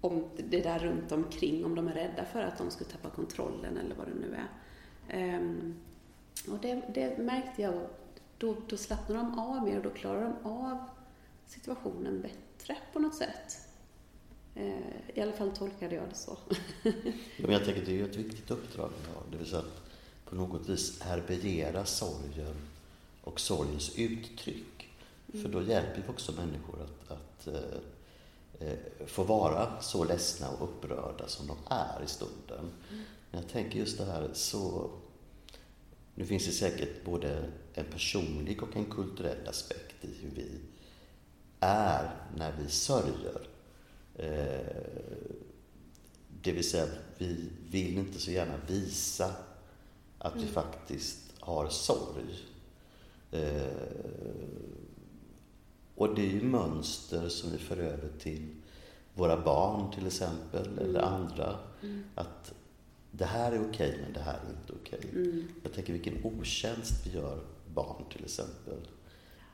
om 0.00 0.24
det 0.48 0.60
där 0.60 0.78
runt 0.78 1.12
omkring, 1.12 1.64
om 1.64 1.74
de 1.74 1.88
är 1.88 1.94
rädda 1.94 2.24
för 2.24 2.42
att 2.42 2.58
de 2.58 2.70
skulle 2.70 2.90
tappa 2.90 3.10
kontrollen 3.10 3.76
eller 3.76 3.94
vad 3.94 4.06
det 4.06 4.14
nu 4.14 4.36
är. 4.36 4.48
Um, 5.38 5.74
och 6.50 6.58
det, 6.58 6.82
det, 6.94 7.18
märkte 7.18 7.62
jag, 7.62 7.88
då, 8.38 8.56
då 8.68 8.76
slappnar 8.76 9.16
de 9.16 9.38
av 9.38 9.64
mer 9.64 9.76
och 9.76 9.82
då 9.82 9.90
klarar 9.90 10.22
de 10.22 10.50
av 10.50 10.78
situationen 11.46 12.20
bättre 12.22 12.76
på 12.92 12.98
något 12.98 13.14
sätt. 13.14 13.58
Uh, 14.56 14.72
I 15.14 15.20
alla 15.20 15.32
fall 15.32 15.50
tolkade 15.50 15.94
jag 15.94 16.08
det 16.08 16.14
så. 16.14 16.36
ja, 16.82 16.92
men 17.36 17.50
jag 17.50 17.64
tänker 17.64 17.80
att 17.80 17.86
det 17.86 17.92
är 17.92 17.96
ju 17.96 18.04
ett 18.04 18.16
viktigt 18.16 18.50
uppdrag 18.50 18.90
vi 19.02 19.14
har, 19.14 19.22
det 19.30 19.36
vill 19.36 19.46
säga 19.46 19.62
att 19.62 19.87
på 20.28 20.34
något 20.34 20.68
vis 20.68 21.00
härbärgera 21.00 21.84
sorgen 21.84 22.54
och 23.20 23.40
sorgens 23.40 23.98
uttryck. 23.98 24.88
Mm. 25.32 25.42
För 25.42 25.52
då 25.52 25.62
hjälper 25.62 26.02
vi 26.02 26.08
också 26.08 26.32
människor 26.32 26.78
att, 26.82 27.10
att 27.10 27.46
eh, 27.46 28.68
eh, 28.68 28.78
få 29.06 29.22
vara 29.22 29.80
så 29.80 30.04
ledsna 30.04 30.50
och 30.50 30.68
upprörda 30.68 31.28
som 31.28 31.46
de 31.46 31.56
är 31.70 32.02
i 32.04 32.08
stunden. 32.08 32.58
Mm. 32.90 33.04
Men 33.30 33.40
jag 33.40 33.50
tänker 33.50 33.78
just 33.78 33.98
det 33.98 34.04
här 34.04 34.30
så... 34.32 34.90
Nu 36.14 36.26
finns 36.26 36.46
det 36.46 36.52
säkert 36.52 37.04
både 37.04 37.50
en 37.74 37.84
personlig 37.84 38.62
och 38.62 38.76
en 38.76 38.84
kulturell 38.84 39.48
aspekt 39.48 40.04
i 40.04 40.08
hur 40.20 40.30
vi 40.34 40.60
är 41.60 42.10
när 42.36 42.52
vi 42.62 42.70
sörjer. 42.70 43.48
Eh, 44.14 44.82
det 46.42 46.52
vill 46.52 46.70
säga, 46.70 46.86
vi 47.18 47.50
vill 47.70 47.98
inte 47.98 48.18
så 48.20 48.30
gärna 48.30 48.56
visa 48.66 49.34
att 50.18 50.36
vi 50.36 50.46
faktiskt 50.46 51.32
har 51.40 51.68
sorg. 51.68 52.44
Eh, 53.30 53.62
och 55.94 56.14
det 56.14 56.22
är 56.22 56.30
ju 56.30 56.42
mönster 56.42 57.28
som 57.28 57.50
vi 57.50 57.58
för 57.58 57.76
över 57.76 58.08
till 58.18 58.48
våra 59.14 59.44
barn 59.44 59.92
till 59.92 60.06
exempel, 60.06 60.66
mm. 60.66 60.78
eller 60.78 61.00
andra. 61.00 61.58
Mm. 61.82 62.04
Att 62.14 62.54
det 63.10 63.24
här 63.24 63.52
är 63.52 63.68
okej, 63.70 63.98
men 64.02 64.12
det 64.12 64.20
här 64.20 64.34
är 64.34 64.60
inte 64.60 64.72
okej. 64.82 65.10
Mm. 65.12 65.48
Jag 65.62 65.72
tänker 65.72 65.92
vilken 65.92 66.24
otjänst 66.24 67.06
vi 67.06 67.18
gör 67.18 67.40
barn 67.74 68.04
till 68.12 68.24
exempel, 68.24 68.88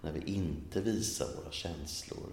när 0.02 0.12
vi 0.12 0.32
inte 0.32 0.80
visar 0.80 1.26
våra 1.36 1.52
känslor 1.52 2.32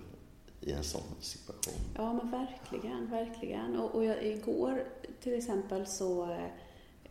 i 0.62 0.72
en 0.72 0.84
sån 0.84 1.02
situation. 1.20 1.82
Ja, 1.96 2.14
men 2.14 2.32
verkligen, 2.32 3.12
verkligen. 3.12 3.76
Och, 3.76 3.96
och 3.96 4.06
jag, 4.06 4.26
igår 4.26 4.84
till 5.22 5.34
exempel 5.34 5.88
så, 5.88 6.32
eh, 6.32 6.48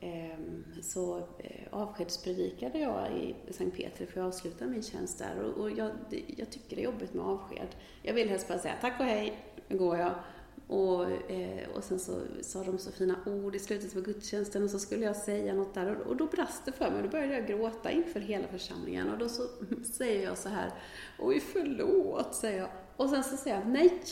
Ehm, 0.00 0.64
så 0.82 1.18
eh, 1.18 1.66
avskedspredikade 1.70 2.78
jag 2.78 3.12
i 3.12 3.52
Sankt 3.52 3.76
Peter 3.76 4.06
för 4.06 4.20
att 4.20 4.26
avsluta 4.26 4.66
min 4.66 4.82
tjänst 4.82 5.18
där. 5.18 5.42
Och, 5.42 5.70
jag, 5.70 5.90
jag, 6.36 6.50
tycker 6.50 6.76
det 6.76 6.82
är 6.82 6.84
jobbigt 6.84 7.14
med 7.14 7.24
avsked. 7.24 7.68
Jag 8.02 8.14
vill 8.14 8.28
helst 8.28 8.48
bara 8.48 8.58
säga 8.58 8.74
tack 8.80 9.00
och 9.00 9.06
hej, 9.06 9.38
nu 9.68 9.78
går 9.78 9.96
jag. 9.96 10.14
Och, 10.66 11.30
eh, 11.30 11.68
och 11.74 11.84
sen 11.84 11.98
så 11.98 12.20
sa 12.42 12.64
de 12.64 12.78
så 12.78 12.92
fina 12.92 13.16
ord 13.26 13.54
i 13.54 13.58
slutet 13.58 13.94
på 13.94 14.00
gudstjänsten 14.00 14.62
och 14.62 14.70
så 14.70 14.78
skulle 14.78 15.04
jag 15.04 15.16
säga 15.16 15.54
något 15.54 15.74
där 15.74 15.96
och, 15.96 16.06
och 16.06 16.16
då 16.16 16.26
brast 16.26 16.64
det 16.64 16.72
för 16.72 16.90
mig 16.90 16.96
och 16.96 17.02
då 17.02 17.08
började 17.08 17.34
jag 17.34 17.46
gråta 17.46 17.90
inför 17.90 18.20
hela 18.20 18.48
församlingen 18.48 19.10
och 19.10 19.18
då 19.18 19.28
så 19.28 19.42
säger 19.92 20.24
jag 20.24 20.38
så 20.38 20.48
här, 20.48 20.70
oj 21.18 21.40
förlåt, 21.40 22.34
säger 22.34 22.58
jag. 22.58 22.70
Och 22.96 23.10
sen 23.10 23.24
så 23.24 23.36
säger 23.36 23.56
jag, 23.56 23.68
nej, 23.68 24.02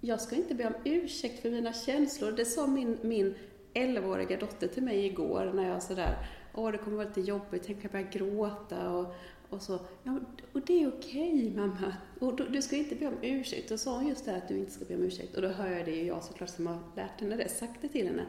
jag 0.00 0.20
ska 0.20 0.36
inte 0.36 0.54
be 0.54 0.66
om 0.66 0.74
ursäkt 0.84 1.42
för 1.42 1.50
mina 1.50 1.72
känslor. 1.72 2.32
Det 2.32 2.44
sa 2.44 2.66
min, 2.66 2.98
min 3.02 3.34
11-åriga 3.74 4.36
dotter 4.36 4.68
till 4.68 4.82
mig 4.82 5.06
igår 5.06 5.52
när 5.54 5.68
jag 5.68 5.82
sådär, 5.82 6.16
åh 6.54 6.72
det 6.72 6.78
kommer 6.78 6.96
vara 6.96 7.08
lite 7.08 7.20
jobbigt, 7.20 7.62
tänk 7.66 7.84
jag 7.84 7.92
börja 7.92 8.06
gråta 8.06 8.90
och, 8.90 9.14
och 9.48 9.62
så. 9.62 9.78
Ja, 10.02 10.18
och 10.52 10.60
det 10.60 10.82
är 10.82 10.88
okej 10.88 11.52
mamma. 11.56 11.96
Och 12.20 12.36
du, 12.36 12.48
du 12.48 12.62
ska 12.62 12.76
inte 12.76 12.94
be 12.94 13.06
om 13.06 13.18
ursäkt. 13.22 13.70
Och 13.70 13.80
sa 13.80 13.96
hon 13.96 14.08
just 14.08 14.24
det 14.24 14.36
att 14.36 14.48
du 14.48 14.58
inte 14.58 14.72
ska 14.72 14.84
be 14.84 14.94
om 14.94 15.02
ursäkt. 15.02 15.36
Och 15.36 15.42
då 15.42 15.48
hör 15.48 15.70
jag 15.70 15.84
det 15.84 15.90
ju 15.90 16.06
jag 16.06 16.24
såklart 16.24 16.50
som 16.50 16.66
har 16.66 16.78
lärt 16.96 17.20
henne 17.20 17.36
det, 17.36 17.48
sagt 17.48 17.82
det 17.82 17.88
till 17.88 18.06
henne. 18.06 18.24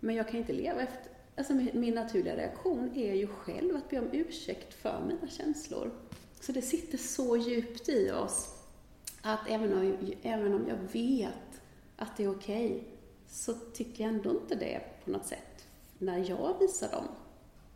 Men 0.00 0.14
jag 0.14 0.28
kan 0.28 0.40
inte 0.40 0.52
leva 0.52 0.80
efter, 0.80 1.12
alltså 1.36 1.54
min 1.54 1.94
naturliga 1.94 2.36
reaktion 2.36 2.90
är 2.94 3.14
ju 3.14 3.26
själv 3.26 3.76
att 3.76 3.90
be 3.90 3.98
om 3.98 4.08
ursäkt 4.12 4.74
för 4.74 5.00
mina 5.06 5.28
känslor. 5.28 5.90
Så 6.40 6.52
det 6.52 6.62
sitter 6.62 6.98
så 6.98 7.36
djupt 7.36 7.88
i 7.88 8.10
oss 8.10 8.54
att 9.22 9.48
även 9.48 9.72
om, 9.72 9.96
även 10.22 10.54
om 10.54 10.68
jag 10.68 10.76
vet 10.92 11.62
att 11.96 12.16
det 12.16 12.24
är 12.24 12.30
okej, 12.30 12.66
okay, 12.66 12.82
så 13.34 13.54
tycker 13.72 14.04
jag 14.04 14.14
ändå 14.14 14.30
inte 14.30 14.54
det 14.54 14.80
på 15.04 15.10
något 15.10 15.26
sätt 15.26 15.66
när 15.98 16.30
jag 16.30 16.58
visar 16.60 16.90
dem. 16.90 17.08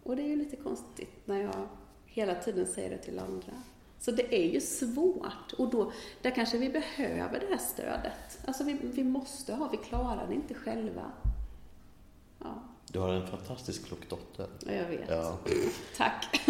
Och 0.03 0.17
det 0.17 0.23
är 0.23 0.27
ju 0.27 0.37
lite 0.37 0.57
konstigt 0.57 1.13
när 1.25 1.41
jag 1.41 1.69
hela 2.07 2.35
tiden 2.35 2.67
säger 2.67 2.91
det 2.91 2.99
till 2.99 3.19
andra. 3.19 3.63
Så 3.99 4.11
det 4.11 4.35
är 4.35 4.53
ju 4.53 4.61
svårt 4.61 5.53
och 5.59 5.71
då, 5.71 5.93
där 6.23 6.31
kanske 6.31 6.59
vi 6.59 6.69
behöver 6.71 7.41
det 7.41 7.47
här 7.47 7.59
stödet. 7.59 8.39
Alltså 8.47 8.65
vi, 8.65 8.79
vi 8.83 9.05
måste 9.05 9.55
ha, 9.55 9.69
vi 9.69 9.77
klarar 9.77 10.27
det 10.29 10.35
inte 10.35 10.55
själva. 10.55 11.13
Ja. 12.39 12.63
Du 12.93 12.99
har 12.99 13.13
en 13.13 13.27
fantastisk 13.27 13.87
klok 13.87 14.09
dotter. 14.09 14.49
Ja, 14.67 14.73
jag 14.73 14.89
vet. 14.89 15.09
Ja. 15.09 15.39
Tack. 15.97 16.41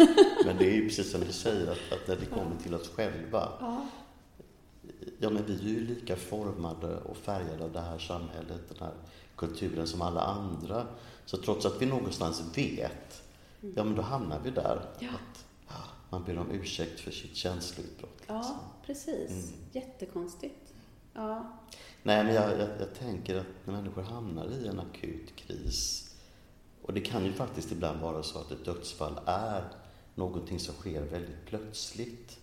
Men 0.45 0.57
det 0.57 0.65
är 0.65 0.73
ju 0.73 0.83
precis 0.83 1.11
som 1.11 1.21
du 1.21 1.33
säger, 1.33 1.71
att, 1.71 1.91
att 1.91 2.07
när 2.07 2.15
det 2.15 2.25
kommer 2.25 2.55
till 2.63 2.75
oss 2.75 2.89
själva, 2.89 3.53
ja 3.59 3.85
ja 5.17 5.29
men 5.29 5.45
vi 5.45 5.53
är 5.53 5.73
ju 5.73 5.87
lika 5.87 6.15
formade 6.15 6.97
och 6.97 7.17
färgade 7.17 7.63
av 7.63 7.71
det 7.71 7.81
här 7.81 7.99
samhället, 7.99 8.61
den 8.69 8.77
här 8.79 8.93
kulturen 9.35 9.87
som 9.87 10.01
alla 10.01 10.21
andra. 10.21 10.87
Så 11.25 11.37
trots 11.37 11.65
att 11.65 11.81
vi 11.81 11.85
någonstans 11.85 12.57
vet, 12.57 13.23
mm. 13.61 13.73
ja 13.77 13.83
men 13.83 13.95
då 13.95 14.01
hamnar 14.01 14.39
vi 14.43 14.49
där. 14.49 14.81
Ja. 14.99 15.09
Att, 15.09 15.45
man 16.09 16.23
ber 16.23 16.37
om 16.37 16.51
ursäkt 16.51 16.99
för 16.99 17.11
sitt 17.11 17.35
känsloutbrott. 17.35 18.19
Liksom. 18.19 18.35
Ja, 18.35 18.59
precis. 18.85 19.29
Mm. 19.31 19.59
Jättekonstigt. 19.71 20.73
Ja. 21.13 21.59
Nej, 22.03 22.23
men 22.23 22.35
jag, 22.35 22.51
jag, 22.51 22.69
jag, 22.79 22.95
tänker 22.99 23.35
att 23.35 23.45
när 23.65 23.73
människor 23.73 24.01
hamnar 24.01 24.47
i 24.51 24.67
en 24.67 24.79
akut 24.79 25.35
kris, 25.35 26.13
och 26.81 26.93
det 26.93 27.01
kan 27.01 27.25
ju 27.25 27.33
faktiskt 27.33 27.71
ibland 27.71 27.99
vara 27.99 28.23
så 28.23 28.39
att 28.39 28.51
ett 28.51 28.65
dödsfall 28.65 29.19
är 29.25 29.63
någonting 30.15 30.59
som 30.59 30.75
sker 30.75 31.01
väldigt 31.01 31.45
plötsligt. 31.45 32.39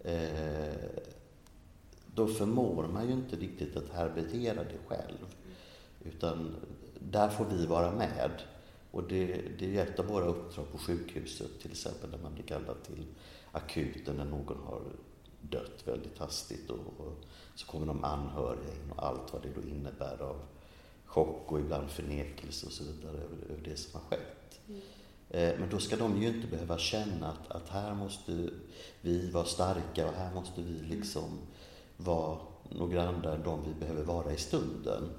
Eh, 0.00 1.01
då 2.22 2.28
förmår 2.28 2.88
man 2.88 3.06
ju 3.06 3.12
inte 3.12 3.36
riktigt 3.36 3.76
att 3.76 3.88
härbärgera 3.88 4.64
det 4.64 4.78
själv. 4.86 5.26
Utan 6.04 6.54
där 6.98 7.28
får 7.28 7.44
vi 7.44 7.66
vara 7.66 7.92
med. 7.92 8.30
Och 8.90 9.02
det, 9.02 9.42
det 9.58 9.76
är 9.76 9.82
ett 9.82 9.98
av 9.98 10.06
våra 10.06 10.24
uppdrag 10.24 10.72
på 10.72 10.78
sjukhuset, 10.78 11.60
till 11.60 11.70
exempel 11.70 12.10
när 12.10 12.18
man 12.18 12.34
blir 12.34 12.44
kallad 12.44 12.82
till 12.82 13.06
akuten 13.52 14.16
när 14.16 14.24
någon 14.24 14.58
har 14.66 14.82
dött 15.40 15.82
väldigt 15.84 16.18
hastigt 16.18 16.70
och, 16.70 16.78
och 16.78 17.24
så 17.54 17.66
kommer 17.66 17.86
de 17.86 18.04
anhöriga 18.04 18.74
in 18.74 18.90
och 18.96 19.06
allt 19.06 19.32
vad 19.32 19.42
det 19.42 19.48
då 19.54 19.68
innebär 19.68 20.22
av 20.22 20.36
chock 21.06 21.52
och 21.52 21.60
ibland 21.60 21.90
förnekelse 21.90 22.66
och 22.66 22.72
så 22.72 22.84
vidare 22.84 23.16
över, 23.16 23.36
över 23.50 23.62
det 23.64 23.76
som 23.76 24.00
har 24.00 24.08
skett. 24.08 24.60
Mm. 24.68 24.80
Eh, 25.30 25.60
men 25.60 25.70
då 25.70 25.78
ska 25.78 25.96
de 25.96 26.22
ju 26.22 26.28
inte 26.28 26.46
behöva 26.46 26.78
känna 26.78 27.28
att, 27.28 27.50
att 27.50 27.68
här 27.68 27.94
måste 27.94 28.50
vi 29.00 29.30
vara 29.30 29.44
starka 29.44 30.08
och 30.08 30.14
här 30.14 30.34
måste 30.34 30.62
vi 30.62 30.72
liksom 30.72 31.38
vara 31.96 32.38
några 32.68 33.08
andra 33.08 33.34
än 33.34 33.42
de 33.42 33.60
vi 33.66 33.80
behöver 33.80 34.04
vara 34.04 34.32
i 34.32 34.36
stunden. 34.36 35.10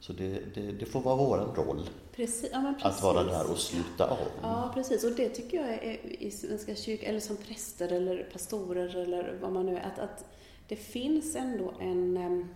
Så 0.00 0.12
det, 0.12 0.54
det, 0.54 0.72
det 0.72 0.86
får 0.86 1.00
vara 1.00 1.16
vår 1.16 1.38
roll. 1.38 1.88
Precis, 2.12 2.50
ja, 2.52 2.74
att 2.82 3.02
vara 3.02 3.24
där 3.24 3.50
och 3.50 3.58
sluta 3.58 4.10
om. 4.10 4.18
Ja, 4.42 4.70
precis. 4.74 5.04
Och 5.04 5.12
det 5.12 5.28
tycker 5.28 5.56
jag 5.56 5.68
är 5.68 6.22
i 6.22 6.30
Svenska 6.30 6.74
kyrkan, 6.74 7.08
eller 7.08 7.20
som 7.20 7.36
präster 7.36 7.92
eller 7.92 8.30
pastorer 8.32 8.96
eller 8.96 9.38
vad 9.42 9.52
man 9.52 9.66
nu 9.66 9.76
är, 9.76 9.80
att, 9.80 9.98
att 9.98 10.24
det 10.68 10.76
finns 10.76 11.36
ändå 11.36 11.72
en 11.80 12.16
um, 12.16 12.48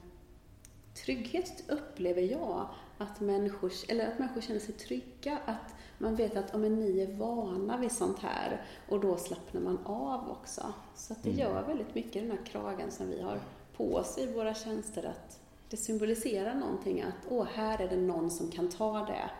trygghet, 1.05 1.63
upplever 1.69 2.23
jag, 2.23 2.69
att 2.99 3.21
människor, 3.21 3.73
eller 3.89 4.09
att 4.09 4.19
människor 4.19 4.41
känner 4.41 4.61
sig 4.61 4.75
trygga. 4.75 5.39
Att 5.47 5.75
man 5.99 6.17
vet 6.17 6.37
att 6.37 6.55
om 6.55 6.63
ni 6.63 7.01
är 7.01 7.17
vana 7.17 7.77
vid 7.77 7.93
sånt 7.93 8.19
här 8.19 8.63
och 8.89 9.01
då 9.01 9.17
slappnar 9.17 9.61
man 9.61 9.79
av 9.85 10.31
också. 10.31 10.73
Så 10.95 11.13
att 11.13 11.23
det 11.23 11.31
mm. 11.31 11.41
gör 11.41 11.63
väldigt 11.63 11.95
mycket, 11.95 12.23
den 12.23 12.31
här 12.31 12.45
kragen 12.47 12.91
som 12.91 13.09
vi 13.09 13.23
har 13.23 13.41
på 13.77 13.95
oss 13.95 14.19
i 14.19 14.33
våra 14.33 14.55
tjänster, 14.55 15.03
att 15.05 15.41
det 15.71 15.77
symboliserar 15.77 16.55
någonting 16.55 17.03
att 17.03 17.15
åh, 17.29 17.47
här 17.55 17.81
är 17.81 17.89
det 17.89 17.97
någon 17.97 18.31
som 18.31 18.51
kan 18.51 18.69
ta 18.69 19.07
det. 19.07 19.31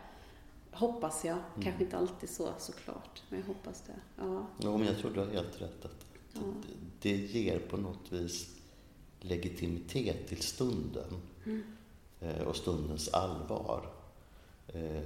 Hoppas 0.71 1.25
jag. 1.25 1.37
Mm. 1.37 1.63
Kanske 1.63 1.85
inte 1.85 1.97
alltid 1.97 2.31
så 2.31 2.49
såklart, 2.59 3.23
men 3.29 3.41
jag 3.41 3.47
hoppas 3.47 3.83
det. 3.87 4.23
Ja, 4.23 4.47
ja 4.59 4.77
men 4.77 4.87
jag 4.87 4.99
tror 4.99 5.11
du 5.11 5.21
har 5.21 5.27
helt 5.27 5.61
rätt. 5.61 5.85
Att 5.85 6.07
ja. 6.33 6.41
det, 7.01 7.17
ger 7.17 7.59
på 7.59 7.77
något 7.77 8.13
vis 8.13 8.57
legitimitet 9.21 10.29
till 10.29 10.43
stunden 10.43 11.21
mm. 11.47 11.63
Eh, 12.21 12.43
och 12.43 12.57
stundens 12.57 13.09
allvar. 13.09 13.91
Eh, 14.69 15.03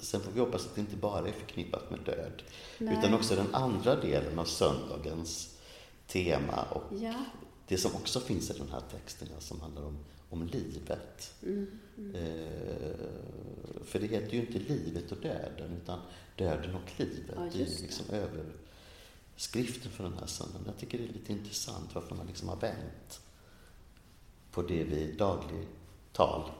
sen 0.00 0.20
får 0.20 0.32
vi 0.32 0.40
hoppas 0.40 0.66
att 0.66 0.74
det 0.74 0.80
inte 0.80 0.96
bara 0.96 1.28
är 1.28 1.32
förknippat 1.32 1.90
med 1.90 2.00
död, 2.00 2.42
Nej. 2.78 2.98
utan 2.98 3.14
också 3.14 3.36
den 3.36 3.54
andra 3.54 3.96
delen 3.96 4.38
av 4.38 4.44
söndagens 4.44 5.57
tema 6.08 6.62
och 6.62 7.02
ja 7.02 7.24
det 7.68 7.78
som 7.78 7.94
också 7.94 8.20
finns 8.20 8.50
i 8.50 8.58
den 8.58 8.68
här 8.68 8.82
texten 8.90 9.28
som 9.38 9.60
handlar 9.60 9.82
om, 9.82 9.98
om 10.30 10.46
livet. 10.46 11.34
Mm, 11.42 11.66
mm. 11.98 12.14
Eh, 12.14 12.94
för 13.84 13.98
det 14.00 14.06
heter 14.06 14.34
ju 14.34 14.40
inte 14.40 14.58
livet 14.58 15.12
och 15.12 15.18
döden, 15.18 15.80
utan 15.82 16.00
döden 16.36 16.74
och 16.74 17.00
livet. 17.00 17.34
Ja, 17.36 17.48
det 17.52 17.62
är 17.62 17.82
liksom 17.82 18.06
överskriften 18.14 19.90
för 19.90 20.04
den 20.04 20.18
här 20.18 20.26
söndagen. 20.26 20.66
Jag 20.66 20.78
tycker 20.78 20.98
det 20.98 21.04
är 21.04 21.12
lite 21.12 21.32
intressant 21.32 21.94
varför 21.94 22.14
man 22.14 22.26
liksom 22.26 22.48
har 22.48 22.56
vänt 22.56 23.20
på 24.50 24.62
det 24.62 24.84
vi 24.84 25.12
dagligt 25.12 25.68
tal 26.12 26.50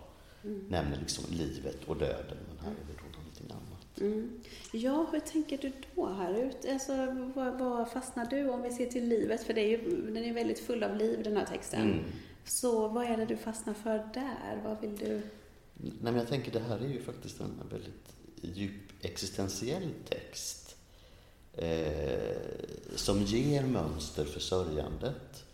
mm. 0.44 0.66
nämner 0.68 0.99
liksom 1.01 1.25
livet 1.31 1.85
och 1.87 1.96
döden. 1.96 2.38
Men 2.49 2.59
här 2.64 2.70
är 2.70 2.87
det 2.87 2.92
då. 2.92 3.08
Mm. 4.00 4.40
Ja, 4.72 5.06
hur 5.12 5.20
tänker 5.20 5.58
du 5.58 5.72
då 5.94 6.06
här? 6.06 6.52
Alltså, 6.72 6.92
vad, 7.34 7.58
vad, 7.58 7.90
fastnar 7.90 8.26
du 8.26 8.48
om 8.48 8.62
vi 8.62 8.70
ser 8.70 8.87
till 8.87 9.08
livet? 9.08 9.42
För 9.42 9.54
det 9.54 9.61
är 9.61 9.68
ju, 9.68 10.11
den 10.12 10.24
är 10.24 10.32
väldigt 10.32 10.61
full 10.61 10.82
av 10.82 10.96
liv 10.96 11.22
den 11.22 11.37
här 11.37 11.46
texten. 11.46 11.82
Mm. 11.82 12.04
Så 12.44 12.88
vad 12.88 13.04
är 13.04 13.16
det 13.16 13.26
du 13.26 13.37
fastnar 13.37 13.74
för 13.74 14.08
där? 14.14 14.62
Vad 14.64 14.80
vill 14.80 14.96
du? 14.96 15.22
Nej, 15.74 15.98
men 16.00 16.16
jag 16.16 16.28
tänker 16.28 16.52
det 16.52 16.61
här 16.61 16.78
är 16.78 16.88
ju 16.88 17.02
faktiskt 17.02 17.40
en 17.40 17.62
väldigt 17.70 18.16
djup 18.40 18.72
existentiell 19.00 19.90
text. 20.08 20.76
Eh, 21.52 22.37
som 22.94 23.22
ger 23.22 23.62
mönster 23.62 24.24
för 24.24 24.40
sörjandet. 24.40 25.44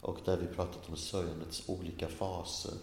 Och 0.00 0.18
där 0.24 0.36
vi 0.36 0.46
pratat 0.46 0.88
om 0.88 0.96
sörjandets 0.96 1.62
olika 1.66 2.08
faser. 2.08 2.74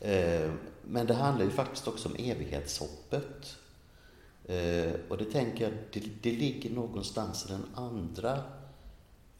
Eh, 0.00 0.50
men 0.84 1.06
det 1.06 1.14
handlar 1.14 1.44
ju 1.44 1.50
faktiskt 1.50 1.88
också 1.88 2.08
om 2.08 2.14
evighetshoppet. 2.14 3.56
Eh, 4.48 4.94
och 5.08 5.18
det 5.18 5.24
tänker 5.24 5.64
jag, 5.64 5.72
det, 5.92 6.22
det 6.22 6.32
ligger 6.32 6.70
någonstans 6.70 7.46
i 7.46 7.48
den 7.48 7.64
andra 7.74 8.42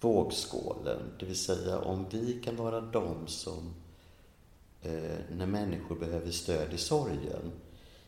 vågskålen. 0.00 1.02
Det 1.18 1.26
vill 1.26 1.38
säga 1.38 1.78
om 1.78 2.06
vi 2.10 2.40
kan 2.44 2.56
vara 2.56 2.80
de 2.80 3.26
som, 3.26 3.74
eh, 4.82 5.18
när 5.36 5.46
människor 5.46 5.96
behöver 5.96 6.30
stöd 6.30 6.72
i 6.72 6.78
sorgen, 6.78 7.52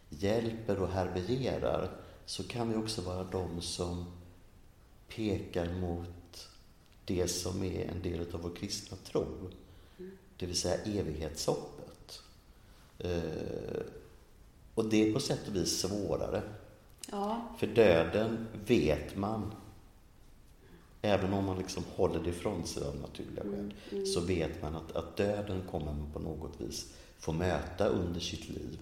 hjälper 0.09 0.83
och 0.83 0.89
härbärgerar, 0.89 1.91
så 2.27 2.45
kan 2.45 2.69
vi 2.69 2.77
också 2.77 3.03
vara 3.03 3.25
de 3.25 3.61
som 3.61 4.05
pekar 5.09 5.75
mot 5.75 6.49
det 7.05 7.29
som 7.29 7.63
är 7.63 7.85
en 7.85 8.03
del 8.03 8.35
av 8.35 8.41
vår 8.41 8.57
kristna 8.57 8.97
tro. 9.05 9.27
Det 10.37 10.47
vill 10.47 10.57
säga 10.57 11.01
evighetshoppet. 11.01 12.23
Eh, 12.99 13.83
och 14.75 14.85
det 14.85 15.09
är 15.09 15.13
på 15.13 15.21
sätt 15.21 15.49
och 15.49 15.57
vis 15.57 15.81
svårare. 15.81 16.43
Ja. 17.11 17.41
För 17.59 17.67
döden 17.67 18.47
vet 18.67 19.17
man, 19.17 19.55
även 21.03 21.33
om 21.33 21.45
man 21.45 21.59
liksom 21.59 21.85
håller 21.97 22.21
det 22.23 22.31
ifrån 22.31 22.67
sig 22.67 22.87
av 22.87 22.97
naturliga 22.97 23.43
skäl, 23.43 23.53
mm, 23.55 23.73
mm. 23.91 24.07
så 24.07 24.21
vet 24.21 24.63
man 24.63 24.75
att, 24.77 24.97
att 24.97 25.17
döden 25.17 25.63
kommer 25.71 25.87
man 25.87 26.13
på 26.13 26.19
något 26.19 26.61
vis 26.61 26.93
få 27.19 27.33
möta 27.33 27.89
under 27.89 28.21
sitt 28.21 28.49
liv. 28.49 28.79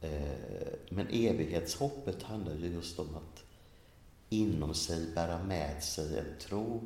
Eh, 0.00 0.72
men 0.88 1.06
evighetshoppet 1.10 2.22
handlar 2.22 2.54
ju 2.54 2.66
just 2.66 2.98
om 2.98 3.14
att 3.14 3.44
inom 4.28 4.74
sig 4.74 5.06
bära 5.14 5.42
med 5.42 5.82
sig 5.82 6.18
en 6.18 6.38
tro, 6.40 6.80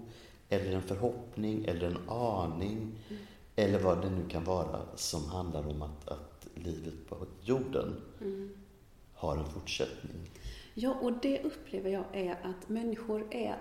eller 0.48 0.72
en 0.72 0.82
förhoppning, 0.82 1.64
eller 1.64 1.86
en 1.86 2.08
aning, 2.08 2.98
mm. 3.08 3.22
eller 3.56 3.78
vad 3.78 4.02
det 4.02 4.10
nu 4.10 4.28
kan 4.28 4.44
vara 4.44 4.80
som 4.96 5.28
handlar 5.28 5.68
om 5.68 5.82
att, 5.82 6.08
att 6.08 6.46
livet 6.54 7.08
på 7.08 7.16
jorden 7.42 8.00
mm 8.20 8.50
har 9.24 9.36
en 9.36 9.50
fortsättning. 9.50 10.30
Ja, 10.74 10.94
och 10.94 11.12
det 11.12 11.42
upplever 11.42 11.90
jag 11.90 12.04
är 12.12 12.32
att 12.32 12.68
människor 12.68 13.34
är 13.34 13.56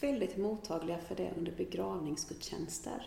väldigt 0.00 0.36
mottagliga 0.36 0.98
för 0.98 1.14
det 1.14 1.30
under 1.36 1.52
begravningsgudstjänster. 1.52 3.06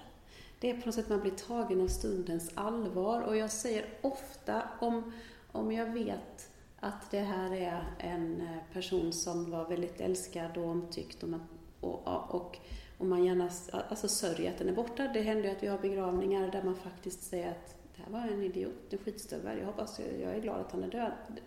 Det 0.59 0.69
är 0.69 0.81
på 0.81 0.85
något 0.85 0.95
sätt 0.95 1.09
man 1.09 1.21
blir 1.21 1.31
tagen 1.31 1.81
av 1.81 1.87
stundens 1.87 2.51
allvar 2.55 3.21
och 3.21 3.37
jag 3.37 3.51
säger 3.51 3.85
ofta 4.01 4.63
om, 4.79 5.13
om 5.51 5.71
jag 5.71 5.93
vet 5.93 6.49
att 6.79 7.11
det 7.11 7.19
här 7.19 7.53
är 7.53 7.83
en 7.97 8.41
eh, 8.41 8.73
person 8.73 9.13
som 9.13 9.51
var 9.51 9.69
väldigt 9.69 10.01
älskad 10.01 10.57
och 10.57 10.65
omtyckt 10.65 11.23
och, 11.23 11.29
man, 11.29 11.47
och, 11.79 12.35
och, 12.35 12.57
och 12.97 13.05
man 13.05 13.23
gärna 13.23 13.49
alltså 13.71 14.07
sörjer 14.07 14.51
att 14.51 14.57
den 14.57 14.69
är 14.69 14.73
borta. 14.73 15.07
Det 15.07 15.21
händer 15.21 15.43
ju 15.43 15.55
att 15.55 15.63
vi 15.63 15.67
har 15.67 15.77
begravningar 15.77 16.51
där 16.51 16.63
man 16.63 16.75
faktiskt 16.75 17.23
säger 17.23 17.51
att 17.51 17.80
här 18.05 18.11
var 18.11 18.19
en 18.19 18.43
idiot, 18.43 18.93
en 18.93 18.97
skitstövel, 18.97 19.57
jag 19.57 19.65
hoppas, 19.65 19.99
jag 19.99 20.35
är 20.35 20.41
glad 20.41 20.59
att 20.59 20.71
han 20.71 20.83
är 20.83 20.91
död. 20.91 21.41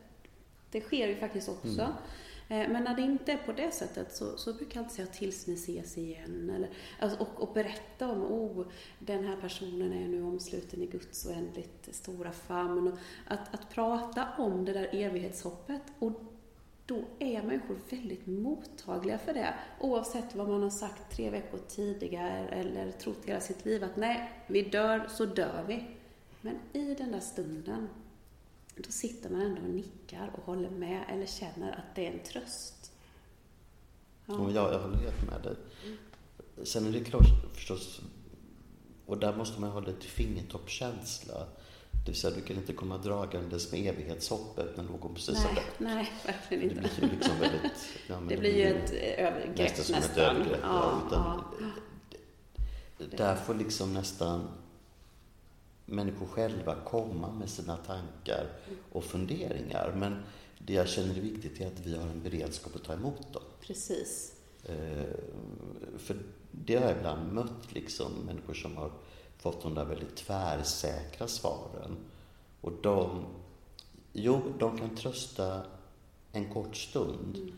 Det 0.71 0.81
sker 0.81 1.09
ju 1.09 1.17
faktiskt 1.17 1.49
också. 1.49 1.83
Mm. 1.83 1.93
Eh, 2.49 2.69
men 2.69 2.85
när 2.85 2.97
det 2.97 3.03
inte 3.03 3.33
är 3.33 3.37
på 3.37 3.53
det 3.53 3.71
sättet 3.71 4.17
så, 4.17 4.37
så 4.37 4.53
brukar 4.53 4.77
jag 4.77 4.85
alltid 4.85 4.97
säga 4.97 5.07
tills 5.07 5.47
ni 5.47 5.55
ses 5.55 5.99
igen. 5.99 6.51
Eller, 6.57 6.71
alltså, 6.99 7.21
och, 7.21 7.43
och, 7.43 7.55
berätta 7.55 8.09
om, 8.09 8.23
oh, 8.23 8.67
den 8.99 9.25
här 9.25 9.37
personen 9.37 9.93
är 9.93 10.09
nu 10.09 10.23
omsluten 10.23 10.83
i 10.83 10.87
Guds 10.87 11.27
oändligt 11.27 11.89
stora 11.91 12.33
famn. 12.33 12.89
Och 12.89 12.99
att, 13.27 13.55
att 13.55 13.71
prata 13.71 14.29
om 14.39 14.65
det 14.65 14.73
där 14.73 14.89
evighetshoppet. 14.93 15.83
Och 15.99 16.13
då 16.87 17.05
är 17.19 17.43
människor 17.43 17.77
väldigt 17.91 18.27
mottagliga 18.27 19.19
för 19.19 19.35
det. 19.35 19.55
Oavsett 19.81 20.35
vad 20.35 20.49
man 20.49 20.63
har 20.63 20.71
sagt 20.71 21.17
tre 21.17 21.31
veckor 21.31 21.59
tidigare 21.69 22.49
eller 22.49 22.91
trott 22.93 23.25
hela 23.25 23.41
sitt 23.41 23.65
liv 23.65 23.85
att 23.85 23.97
nej, 23.97 24.31
vi 24.47 24.63
dör 24.63 25.07
så 25.09 25.25
dör 25.25 25.65
vi. 25.69 25.94
Men 26.45 26.59
i 26.73 26.95
den 26.95 27.13
där 27.13 27.21
stunden, 27.21 27.89
då 28.77 28.91
sitter 28.91 29.31
man 29.31 29.41
ändå 29.41 29.63
och 29.63 29.69
nickar 29.69 30.31
och 30.35 30.45
håller 30.45 30.71
med 30.71 31.05
eller 31.09 31.27
känner 31.27 31.73
att 31.73 31.95
det 31.95 32.07
är 32.07 32.13
en 32.13 32.19
tröst. 32.19 32.93
Ja. 34.27 34.51
Jag, 34.51 34.73
jag 34.73 34.79
håller 34.79 34.97
helt 34.97 35.31
med 35.31 35.43
dig. 35.43 35.57
Sen 36.67 36.87
är 36.87 36.93
det 36.93 37.05
klart 37.05 37.27
förstås, 37.55 38.01
och 39.07 39.19
där 39.19 39.37
måste 39.37 39.61
man 39.61 39.71
ha 39.71 39.81
lite 39.81 40.07
fingertoppskänsla. 40.07 41.47
Det 41.91 42.11
vill 42.11 42.21
säga, 42.21 42.35
du 42.35 42.41
kan 42.41 42.57
inte 42.57 42.73
komma 42.73 42.99
dragandes 42.99 43.73
med 43.73 43.87
evighetshoppet 43.87 44.77
när 44.77 44.85
någon 44.85 45.15
precis 45.15 45.35
nej, 45.35 45.47
har 45.47 45.55
dött. 45.55 45.79
Nej, 45.79 46.13
verkligen 46.27 46.69
Det 46.69 46.75
inte. 46.75 46.97
blir 46.99 47.09
ju 47.09 47.17
liksom 47.17 47.39
väldigt... 47.41 47.89
Ja, 48.09 48.21
det 48.29 48.37
blir 48.37 48.57
ju 48.57 48.65
ett 48.65 48.93
övergrepp 49.19 49.79
nästan 49.79 49.97
nästan. 49.97 50.03
som 50.03 50.13
ett 50.13 50.17
övergrepp. 50.17 50.61
Ja, 50.63 51.03
ja, 51.03 51.03
utan, 51.07 51.45
ja. 52.99 53.17
Där 53.17 53.37
får 53.37 53.55
liksom 53.55 53.95
nästan 53.95 54.49
människor 55.87 56.27
själva 56.27 56.75
komma 56.85 57.33
med 57.33 57.51
sina 57.51 57.77
tankar 57.77 58.47
och 58.93 59.05
funderingar. 59.05 59.95
Men 59.97 60.23
det 60.59 60.73
jag 60.73 60.89
känner 60.89 61.17
är 61.17 61.21
viktigt 61.21 61.61
är 61.61 61.67
att 61.67 61.81
vi 61.87 61.97
har 61.97 62.07
en 62.09 62.23
beredskap 62.23 62.77
att 62.77 62.85
ta 62.85 62.93
emot 62.93 63.33
dem. 63.33 63.43
Precis. 63.61 64.33
Eh, 64.65 65.05
för 65.99 66.17
det 66.51 66.77
har 66.77 66.83
jag 66.89 66.97
ibland 66.99 67.33
mött, 67.33 67.73
liksom, 67.73 68.13
människor 68.27 68.55
som 68.55 68.77
har 68.77 68.91
fått 69.39 69.63
de 69.63 69.75
där 69.75 69.85
väldigt 69.85 70.17
tvärsäkra 70.17 71.27
svaren. 71.29 71.97
Och 72.61 72.73
de, 72.83 73.25
jo, 74.13 74.41
de 74.59 74.79
kan 74.79 74.97
trösta 74.97 75.63
en 76.33 76.53
kort 76.53 76.77
stund, 76.77 77.37
Mm. 77.37 77.53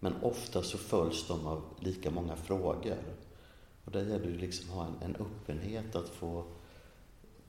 men 0.00 0.22
ofta 0.22 0.62
så 0.62 0.78
följs 0.78 1.28
de 1.28 1.46
av 1.46 1.62
lika 1.80 2.10
många 2.10 2.36
frågor. 2.36 2.98
Och 3.84 3.92
där 3.92 4.00
gäller 4.00 4.26
det 4.30 4.38
liksom 4.38 4.70
att 4.70 4.76
ha 4.76 4.86
en, 4.86 4.94
en 5.02 5.16
öppenhet 5.16 5.96
att 5.96 6.08
få 6.08 6.44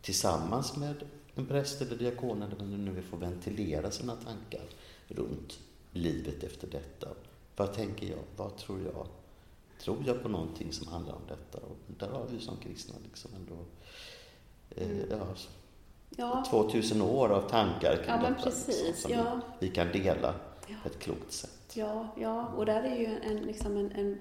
tillsammans 0.03 0.75
med 0.77 0.95
en 1.35 1.45
präst 1.45 1.81
eller 1.81 1.95
diakon 1.95 2.41
eller 2.43 2.55
vad 2.55 2.67
det 2.67 2.77
nu 2.77 2.97
är, 2.97 3.01
få 3.01 3.17
ventilera 3.17 3.91
sina 3.91 4.15
tankar 4.15 4.61
runt 5.07 5.59
livet 5.91 6.43
efter 6.43 6.67
detta. 6.67 7.07
Vad 7.55 7.73
tänker 7.73 8.07
jag? 8.07 8.19
Vad 8.37 8.57
tror 8.57 8.79
jag? 8.93 9.07
Tror 9.81 10.03
jag 10.05 10.23
på 10.23 10.29
någonting 10.29 10.73
som 10.73 10.87
handlar 10.87 11.13
om 11.13 11.21
detta? 11.27 11.57
Och 11.65 11.77
där 11.99 12.09
har 12.09 12.25
vi 12.31 12.39
som 12.39 12.57
kristna 12.57 12.95
liksom 13.03 13.31
ändå 13.35 13.55
eh, 14.69 15.05
ja, 15.09 15.27
Ja, 16.17 16.45
2000 16.49 17.01
år 17.01 17.29
av 17.29 17.49
tankar 17.49 17.95
kring 17.95 18.05
Ja, 18.07 18.17
detta. 18.17 18.29
liksom, 18.29 18.51
precis, 18.51 19.01
som 19.01 19.11
ja. 19.11 19.41
vi, 19.59 19.67
vi 19.67 19.75
kan 19.75 19.91
dela 19.91 20.33
på 20.83 20.89
ett 20.89 20.99
klokt 20.99 21.31
sätt. 21.31 21.71
ja, 21.73 22.07
ja, 22.17 22.47
och 22.47 22.65
där 22.65 22.83
är 22.83 22.95
ju 22.95 23.05
en, 23.05 23.37
liksom 23.37 23.77
en, 23.77 23.91
en 23.91 24.19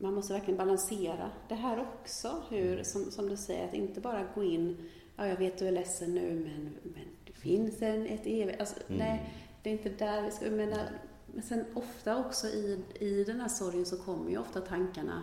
man 0.00 0.14
måste 0.14 0.32
verkligen 0.32 0.58
balansera 0.58 1.30
det 1.48 1.54
här 1.54 1.80
också. 1.80 2.42
Hur, 2.50 2.82
som, 2.82 3.10
som 3.10 3.28
du 3.28 3.36
säger, 3.36 3.68
att 3.68 3.74
inte 3.74 4.00
bara 4.00 4.24
gå 4.34 4.44
in, 4.44 4.76
ja 5.16 5.26
jag 5.26 5.36
vet 5.36 5.58
du 5.58 5.66
är 5.68 5.72
ledsen 5.72 6.14
nu 6.14 6.34
men, 6.34 6.92
men 6.92 7.04
det 7.26 7.32
finns 7.32 7.82
en, 7.82 8.06
ett 8.06 8.26
evigt, 8.26 8.60
alltså, 8.60 8.76
Mm. 8.88 8.98
nej 8.98 9.34
det 9.62 9.70
är 9.70 9.72
inte 9.72 9.88
där 9.88 10.22
vi 10.22 10.30
ska, 10.30 10.44
jag 10.44 10.54
menar, 10.54 10.88
men 11.26 11.42
sen 11.42 11.64
ofta 11.74 12.16
också 12.26 12.46
i, 12.46 12.80
i 13.00 13.24
den 13.24 13.40
här 13.40 13.48
sorgen 13.48 13.86
så 13.86 13.96
kommer 13.96 14.30
ju 14.30 14.38
ofta 14.38 14.60
tankarna, 14.60 15.22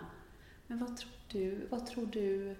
men 0.66 0.78
vad 0.78 0.96
tror 0.96 1.12
du, 1.28 1.66
vad 1.70 1.86
tror 1.86 2.06
du 2.06 2.56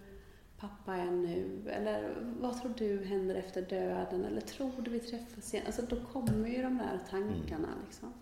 pappa 0.60 0.94
är 0.96 1.10
nu? 1.10 1.60
Eller 1.70 2.14
vad 2.40 2.60
tror 2.60 2.74
du 2.78 3.04
händer 3.04 3.34
efter 3.34 3.62
döden? 3.62 4.24
Eller 4.24 4.40
tror 4.40 4.72
du 4.82 4.90
vi 4.90 5.00
träffas 5.00 5.54
igen? 5.54 5.66
Alltså 5.66 5.82
då 5.82 5.96
kommer 6.12 6.48
ju 6.48 6.62
de 6.62 6.78
där 6.78 7.00
tankarna 7.10 7.68
liksom. 7.86 8.12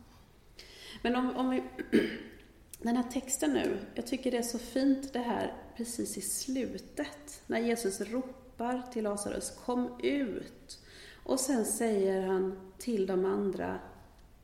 Men 1.02 1.16
om, 1.16 1.36
om 1.36 1.50
vi, 1.50 1.62
den 2.82 2.96
här 2.96 3.10
texten 3.10 3.52
nu, 3.52 3.78
jag 3.94 4.06
tycker 4.06 4.30
det 4.30 4.38
är 4.38 4.42
så 4.42 4.58
fint 4.58 5.12
det 5.12 5.18
här 5.18 5.52
precis 5.76 6.16
i 6.16 6.20
slutet, 6.20 7.42
när 7.46 7.58
Jesus 7.58 8.00
ropar 8.00 8.82
till 8.92 9.04
Lazarus, 9.04 9.50
kom 9.64 10.00
ut! 10.02 10.80
Och 11.26 11.40
sen 11.40 11.64
säger 11.64 12.26
han 12.26 12.72
till 12.78 13.06
de 13.06 13.24
andra, 13.24 13.78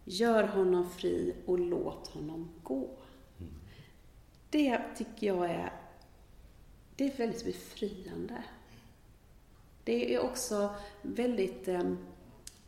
gör 0.04 0.44
honom 0.44 0.90
fri 0.90 1.34
och 1.46 1.58
låt 1.58 2.08
honom 2.08 2.50
gå. 2.62 2.90
Det 4.50 4.82
tycker 4.96 5.26
jag 5.26 5.50
är, 5.50 5.72
det 6.96 7.04
är 7.12 7.16
väldigt 7.16 7.44
befriande. 7.44 8.44
Det 9.84 10.14
är 10.14 10.20
också 10.20 10.74
väldigt, 11.02 11.68
eh, 11.68 11.80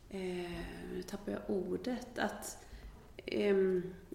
eh 0.09 0.51
nu 0.93 1.03
tappar 1.07 1.31
jag 1.31 1.41
ordet, 1.47 2.19
att 2.19 2.65
eh, 3.25 3.55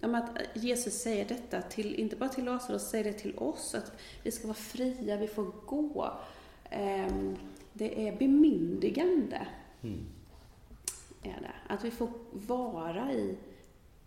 ja, 0.01 0.17
att 0.17 0.31
Jesus 0.55 0.95
säger 0.95 1.25
detta, 1.25 1.63
till, 1.63 1.95
inte 1.95 2.17
bara 2.17 2.29
till 2.29 2.45
Lazarus, 2.45 2.83
säger 2.83 3.05
det 3.05 3.13
till 3.13 3.39
oss, 3.39 3.75
att 3.75 3.93
vi 4.23 4.31
ska 4.31 4.47
vara 4.47 4.55
fria, 4.55 5.17
vi 5.17 5.29
får 5.29 5.53
gå. 5.67 6.13
Ehm, 6.71 7.37
det 7.73 8.09
är 8.09 8.17
bemyndigande, 8.17 9.47
Mm. 9.83 10.07
är 11.23 11.41
det. 11.41 11.75
Att 11.75 11.85
vi 11.85 11.91
får 11.91 12.09
vara 12.33 13.13
i 13.13 13.37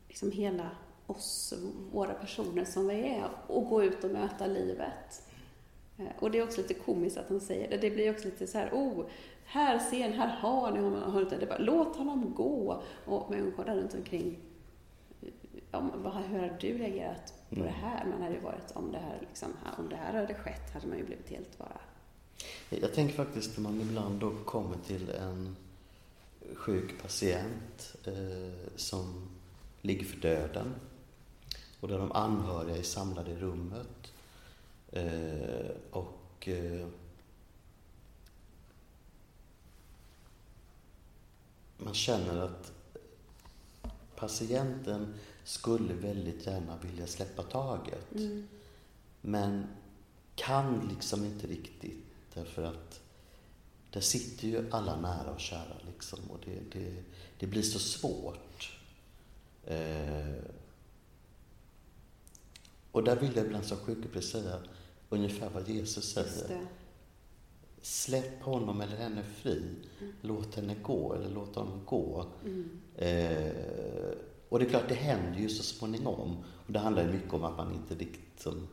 liksom 0.07 0.31
hela 0.31 0.69
oss, 1.07 1.53
våra 1.91 2.13
personer 2.13 2.65
som 2.65 2.87
vi 2.87 2.95
är, 2.95 3.29
och 3.47 3.69
gå 3.69 3.83
ut 3.83 4.03
och 4.03 4.11
möta 4.11 4.45
livet. 4.47 5.23
Eh, 5.97 6.05
Och 6.19 6.31
det 6.31 6.39
är 6.39 6.43
också 6.43 6.61
lite 6.61 6.73
komiskt 6.73 7.17
att 7.17 7.29
han 7.29 7.39
säger 7.39 7.69
det. 7.69 7.77
Det 7.77 7.91
blir 7.91 8.11
också 8.11 8.25
lite 8.25 8.47
så 8.47 8.57
här, 8.57 8.69
oh, 8.73 9.05
här 9.45 9.79
ser 9.79 10.09
ni, 10.09 10.15
här 10.15 10.27
har 10.27 10.71
ni 10.71 10.79
honom. 10.79 11.25
Det 11.39 11.45
bara, 11.45 11.57
Låt 11.57 11.95
honom 11.95 12.33
gå. 12.33 12.83
Och 13.05 13.31
människor 13.31 13.65
där 13.65 13.75
runt 13.75 13.93
omkring 13.93 14.39
vad, 15.81 16.13
hur 16.23 16.39
har 16.39 16.57
du 16.59 16.77
reagerat 16.77 17.33
på 17.49 17.55
Mm. 17.55 17.67
det 17.67 17.73
här? 17.73 18.05
Man 18.05 18.21
hade 18.21 18.35
ju 18.35 18.41
varit, 18.41 18.71
om 18.73 18.91
det 18.91 18.97
här, 18.97 19.17
liksom, 19.21 19.49
om 19.77 19.89
det 19.89 19.95
här 19.95 20.13
hade 20.13 20.33
skett 20.33 20.73
hade 20.73 20.87
man 20.87 20.97
ju 20.97 21.05
blivit 21.05 21.29
helt 21.29 21.57
bara... 21.57 21.77
Jag 22.69 22.93
tänker 22.93 23.15
faktiskt 23.15 23.57
när 23.57 23.63
man 23.63 23.81
ibland 23.81 24.19
då 24.19 24.31
kommer 24.45 24.77
till 24.87 25.09
en 25.09 25.55
sjuk 26.55 27.01
patient 27.01 27.95
eh, 28.05 28.67
som 28.75 29.29
ligger 29.81 30.05
för 30.05 30.17
döden 30.17 30.75
och 31.79 31.87
där 31.87 31.97
de 31.99 32.11
anhöriga 32.11 32.77
är 32.77 32.83
samlade 32.83 33.31
i 33.31 33.35
rummet. 33.35 34.13
Eh, 34.91 35.71
och 35.91 36.47
eh, 36.47 36.87
man 41.77 41.93
känner 41.93 42.37
att 42.41 42.71
patienten 44.15 45.13
skulle 45.43 45.93
väldigt 45.93 46.45
gärna 46.45 46.77
vilja 46.77 47.07
släppa 47.07 47.43
taget. 47.43 48.15
Mm. 48.15 48.47
Men 49.21 49.67
kan 50.35 50.87
liksom 50.89 51.25
inte 51.25 51.47
riktigt 51.47 52.03
därför 52.33 52.63
att 52.63 53.01
där 53.91 54.01
sitter 54.01 54.47
ju 54.47 54.69
alla 54.71 55.01
nära 55.01 55.31
och 55.31 55.39
kära 55.39 55.77
liksom 55.87 56.19
och 56.29 56.39
det, 56.45 56.79
det, 56.79 57.03
det 57.39 57.47
blir 57.47 57.61
så 57.61 57.79
svårt. 57.79 58.79
Eh, 59.65 60.35
och 62.91 63.03
där 63.03 63.15
vill 63.15 63.35
jag 63.35 63.45
ibland 63.45 63.65
som 63.65 63.77
sjukgymnast 63.77 64.29
säga 64.29 64.59
ungefär 65.09 65.49
vad 65.49 65.69
Jesus 65.69 66.13
säger. 66.13 66.67
Släpp 67.81 68.41
honom 68.41 68.81
eller 68.81 68.97
henne 68.97 69.23
fri. 69.23 69.75
Låt 70.21 70.55
henne 70.55 70.75
gå 70.75 71.13
eller 71.13 71.29
låt 71.29 71.55
honom 71.55 71.85
gå. 71.85 72.25
Mm. 72.45 72.79
Eh, 72.95 73.51
och 74.53 74.59
det 74.59 74.65
är 74.65 74.69
klart, 74.69 74.89
det 74.89 74.95
händer 74.95 75.39
ju 75.39 75.49
så 75.49 75.63
småningom. 75.63 76.37
Och 76.67 76.73
det 76.73 76.79
handlar 76.79 77.07
mycket 77.07 77.33
om 77.33 77.43
att 77.43 77.57
man 77.57 77.73
inte 77.73 77.95
riktigt 77.95 78.41
som, 78.41 78.67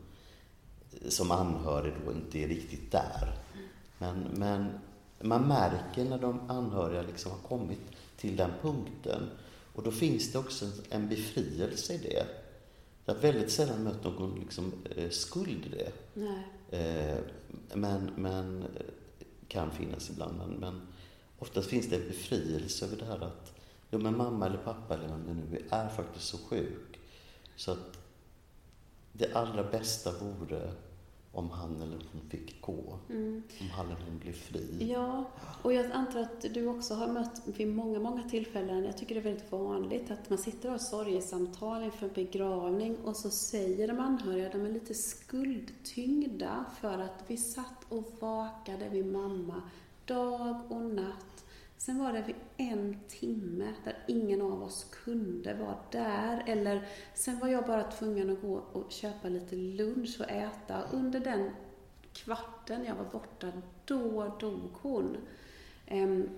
som 1.09 1.31
anhörig 1.31 1.95
då 2.05 2.12
inte 2.12 2.38
är 2.38 2.49
riktigt 2.49 2.93
där. 2.93 3.38
Men, 3.99 4.23
men 4.23 4.66
man 5.21 5.49
märker 5.49 6.05
när 6.05 6.19
de 6.19 6.51
anhöriga 6.51 7.03
liksom 7.03 7.33
har 7.33 7.38
kommit 7.38 7.81
till 8.16 8.37
den 8.37 8.51
punkten. 8.62 9.31
Och 9.75 9.83
då 9.83 9.90
finns 9.90 10.33
det 10.33 10.38
också 10.38 10.66
en 10.90 11.09
befrielse 11.09 11.95
i 11.95 11.99
det. 11.99 12.27
Jag 13.05 13.14
har 13.14 13.21
väldigt 13.21 13.51
sällan 13.51 13.83
mött 13.83 14.05
någon 14.05 14.40
liksom, 14.40 14.73
eh, 14.97 15.11
skuld 15.11 15.66
i 15.66 15.69
det. 15.69 15.93
Nej. 16.14 16.47
Eh, 16.71 17.19
men, 17.75 18.11
men 18.16 18.62
eh, 18.62 18.69
kan 19.49 19.71
finnas 19.71 20.11
ibland. 20.11 20.38
Men, 20.38 20.51
men 20.51 20.81
oftast 21.38 21.69
finns 21.69 21.88
det 21.88 21.97
en 21.97 22.09
befrielse 22.09 22.85
över 22.85 22.97
det 22.97 23.05
här 23.05 23.21
att 23.21 23.60
jo, 23.90 23.98
men 23.98 24.16
mamma 24.16 24.46
eller 24.46 24.59
pappa 24.59 24.94
eller 24.94 25.09
vem 25.09 25.26
det 25.26 25.35
nu 25.35 25.57
är, 25.70 25.85
är 25.85 25.88
faktiskt 25.88 26.29
så 26.29 26.38
sjuk. 26.38 26.98
Så 27.57 27.72
att 27.72 27.98
det 29.12 29.35
allra 29.35 29.62
bästa 29.62 30.12
vore 30.12 30.72
om 31.33 31.50
han 31.50 31.83
eller 31.83 31.98
hon 32.12 32.31
fick 32.31 32.61
gå. 32.61 32.98
Mm. 33.11 33.42
Om 33.61 33.70
han 33.70 33.87
eller 33.87 34.05
hon 34.05 34.18
blev 34.18 34.33
fri. 34.33 34.92
Ja, 34.92 35.24
och 35.62 35.72
jag 35.72 35.90
antar 35.92 36.20
att 36.20 36.40
du 36.55 36.66
också 36.66 36.94
har 36.94 37.09
mött 37.09 37.42
vid 37.44 37.68
många, 37.68 37.98
många 37.98 38.22
tillfällen, 38.22 38.85
jag 38.85 38.98
tycker 38.98 39.14
det 39.14 39.20
är 39.20 39.24
väldigt 39.24 39.53
vanligt, 39.53 40.11
att 40.11 40.31
man 40.31 40.38
sitter 40.38 40.68
och 40.68 40.72
har 40.72 40.79
sorgesamtal 40.79 41.83
inför 41.83 42.07
en 42.07 42.12
begravning 42.12 42.96
och 43.05 43.16
så 43.16 43.31
säger 43.31 43.88
de 43.88 44.00
anhöriga, 44.00 44.48
de 44.48 44.66
är 44.66 44.70
lite 44.70 44.94
skuldtyngda 44.94 46.64
för 46.81 46.98
att 46.98 47.24
vi 47.26 47.37
satt 47.37 47.85
och 47.88 48.12
vakade 48.20 48.88
vid 48.88 49.07
mamma 49.07 49.62
dag 50.05 50.57
och 50.68 50.83
natt. 50.83 51.30
Sen 51.81 51.99
var 51.99 52.12
det 52.12 52.23
vid 52.23 52.37
en 52.57 52.97
timme 53.09 53.75
där 53.85 53.99
ingen 54.09 54.43
av 54.43 54.62
oss 54.62 54.87
kunde 55.05 55.55
vara 55.55 55.79
där. 55.90 56.45
Eller 56.47 56.87
sen 57.14 57.38
var 57.38 57.49
jag 57.49 57.66
bara 57.66 57.90
tvungen 57.90 58.31
att 58.31 58.40
gå 58.40 58.55
och 58.73 58.93
köpa 58.93 59.29
lite 59.29 59.57
lunch 59.57 60.16
och 60.21 60.31
äta. 60.31 60.83
Under 60.93 61.21
den 61.21 61.51
kvarten 62.12 62.85
jag 62.85 62.95
var 62.95 63.05
borta, 63.05 63.53
då 63.85 64.37
dog 64.40 64.71
hon. 64.73 65.16
Ehm, 65.87 66.29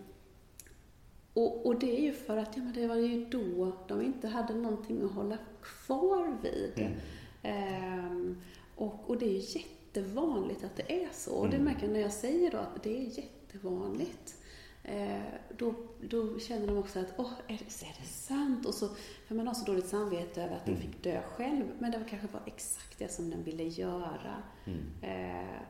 och, 1.35 1.67
och 1.67 1.79
det 1.79 1.99
är 1.99 2.03
ju 2.03 2.13
för 2.13 2.37
att 2.37 2.57
ja, 2.57 2.63
men 2.63 2.73
det 2.73 2.87
var 2.87 2.97
ju 2.97 3.25
då 3.25 3.77
de 3.89 4.03
inte 4.03 4.29
hade 4.29 4.55
någonting 4.55 5.05
att 5.05 5.13
hålla 5.13 5.39
kvar 5.63 6.37
vid. 6.43 6.73
Mm. 6.77 6.93
Ehm, 7.43 8.41
och, 8.77 9.11
och 9.11 9.19
det 9.19 9.27
är 9.27 9.41
ju 9.41 9.59
jättevanligt 9.61 10.65
att 10.65 10.77
det 10.77 11.05
är 11.05 11.09
så. 11.13 11.35
Och 11.35 11.49
det 11.49 11.57
Mm. 11.57 11.65
märker 11.65 11.87
jag 11.87 11.93
när 11.93 12.01
jag 12.01 12.13
säger 12.13 12.51
då 12.51 12.59
att 12.59 12.83
det 12.83 12.97
är 12.99 13.19
jättevanligt 13.19 14.39
då, 15.59 15.75
då 16.01 16.39
känner 16.39 16.67
de 16.67 16.77
också 16.79 16.99
att, 16.99 17.15
åh, 17.17 17.33
är 17.49 17.53
det, 17.59 17.87
är 17.87 17.97
det 18.01 18.07
sant? 18.09 18.67
Och 18.67 18.75
så, 18.75 18.89
för 19.27 19.35
man 19.35 19.47
har 19.47 19.55
så 19.55 19.65
dåligt 19.65 19.87
samvete 19.89 20.43
över 20.43 20.57
att 20.57 20.65
den 20.67 20.75
Mm. 20.75 20.87
fick 20.93 21.03
dö 21.03 21.23
själv, 21.23 21.65
men 21.79 21.91
det 21.91 21.99
var 21.99 22.09
kanske 22.09 22.29
var 22.33 22.43
exakt 22.47 22.99
det 22.99 23.09
som 23.13 23.31
den 23.31 23.43
ville 23.43 23.65
göra. 23.65 24.43
Mm. 24.65 24.81
Eh, 25.03 25.61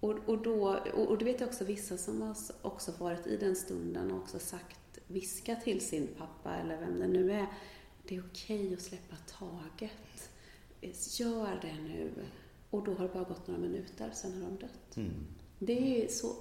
och, 0.00 0.28
och, 0.28 0.42
då, 0.42 0.68
och, 0.94 1.06
och 1.08 1.18
det 1.18 1.24
vet 1.24 1.40
jag 1.40 1.48
också 1.48 1.64
vissa 1.64 1.96
som 1.96 2.22
har 2.22 2.36
också 2.62 2.92
varit 2.98 3.26
i 3.26 3.36
den 3.36 3.56
stunden 3.56 4.12
och 4.12 4.18
också 4.18 4.38
sagt, 4.38 4.98
viska 5.06 5.56
till 5.56 5.80
sin 5.80 6.08
pappa 6.18 6.54
eller 6.56 6.80
vem 6.80 6.98
det 7.00 7.06
nu 7.06 7.32
är, 7.32 7.46
det 8.08 8.16
är 8.16 8.24
okej 8.32 8.74
att 8.74 8.80
släppa 8.82 9.16
taget. 9.16 10.30
Eh, 10.80 10.90
Gör 11.20 11.58
det 11.62 11.74
nu. 11.82 12.10
Och 12.70 12.84
då 12.84 12.94
har 12.94 13.08
det 13.08 13.14
bara 13.14 13.24
gått 13.24 13.46
några 13.46 13.60
minuter, 13.60 14.10
sen 14.14 14.32
har 14.42 14.50
de 14.50 14.56
dött. 14.56 14.96
Mm. 14.96 15.10
Det 15.58 16.04
är 16.04 16.08
så, 16.08 16.32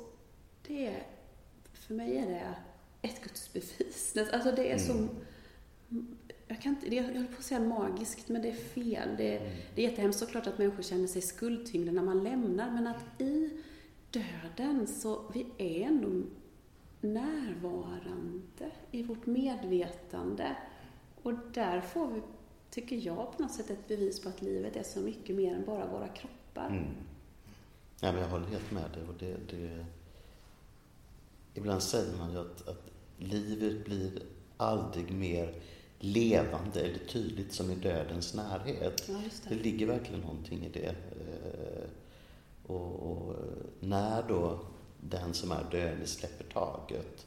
det 0.68 0.86
är, 0.86 1.04
för 1.84 1.94
mig 1.94 2.18
är 2.18 2.28
det 2.28 2.56
ett 3.02 3.24
gudsbevis. 3.24 4.18
Alltså 4.34 4.52
det 4.52 4.72
är 4.72 4.78
så, 4.78 5.08
jag 6.48 6.62
kan 6.62 6.76
inte, 6.76 6.96
jag 6.96 7.04
håller 7.04 7.24
på 7.28 7.38
att 7.38 7.44
säga 7.44 7.60
magiskt, 7.60 8.30
men 8.30 8.42
det 8.42 8.50
är 8.50 8.54
fel. 8.56 9.10
Det, 9.18 9.38
Mm. 9.38 9.52
det 9.76 9.86
är 9.86 9.90
jättehemskt 9.90 10.20
såklart 10.20 10.48
att 10.48 10.58
människor 10.58 10.84
känner 10.84 11.08
sig 11.08 11.22
skuldtyngda 11.22 11.92
när 11.92 12.02
man 12.04 12.24
lämnar, 12.24 12.72
men 12.72 12.88
att 12.88 13.22
i 13.22 13.50
döden 14.12 14.88
så, 14.88 15.32
vi 15.34 15.46
är 15.58 15.88
ändå 15.88 16.22
närvarande 17.02 18.72
i 18.92 19.04
vårt 19.04 19.26
medvetande. 19.26 20.56
Och 21.24 21.34
där 21.54 21.82
får 21.82 22.08
vi, 22.08 22.22
tycker 22.70 22.96
jag, 22.96 23.38
på 23.38 23.44
något 23.44 23.52
sätt 23.52 23.70
ett 23.70 23.88
bevis 23.88 24.22
på 24.22 24.30
att 24.30 24.42
livet 24.42 24.76
är 24.76 24.84
så 24.84 25.00
mycket 25.00 25.36
mer 25.36 25.56
än 25.56 25.66
bara 25.66 25.88
våra 25.88 26.08
kroppar. 26.08 26.68
Mm. 26.70 26.84
Ja, 28.00 28.12
men 28.12 28.22
jag 28.22 28.30
håller 28.30 28.48
helt 28.48 28.72
med 28.72 28.92
dig. 28.92 29.04
Och 29.08 29.14
det, 29.20 29.38
det... 29.58 29.86
Ibland 31.54 31.84
säger 31.84 32.18
man 32.18 32.32
ju 32.32 32.38
att, 32.40 32.68
att 32.68 32.82
livet 33.18 33.86
blir 33.86 34.12
aldrig 34.58 35.12
mer 35.12 35.54
levande 36.00 36.80
eller 36.82 37.00
tydligt 37.08 37.54
som 37.54 37.72
i 37.72 37.76
dödens 37.76 38.34
närhet. 38.34 39.04
Ja, 39.10 39.16
Det 39.50 39.56
det. 39.56 39.64
ligger 39.64 39.88
verkligen 39.88 40.22
någonting 40.22 40.66
i 40.66 40.70
det. 40.70 40.86
Eh, 40.88 41.90
Och, 42.68 43.12
och 43.12 43.36
när 43.80 44.24
då 44.28 44.60
den 45.02 45.34
som 45.34 45.52
är 45.52 45.64
döende 45.72 46.08
släpper 46.08 46.46
taget 46.54 47.26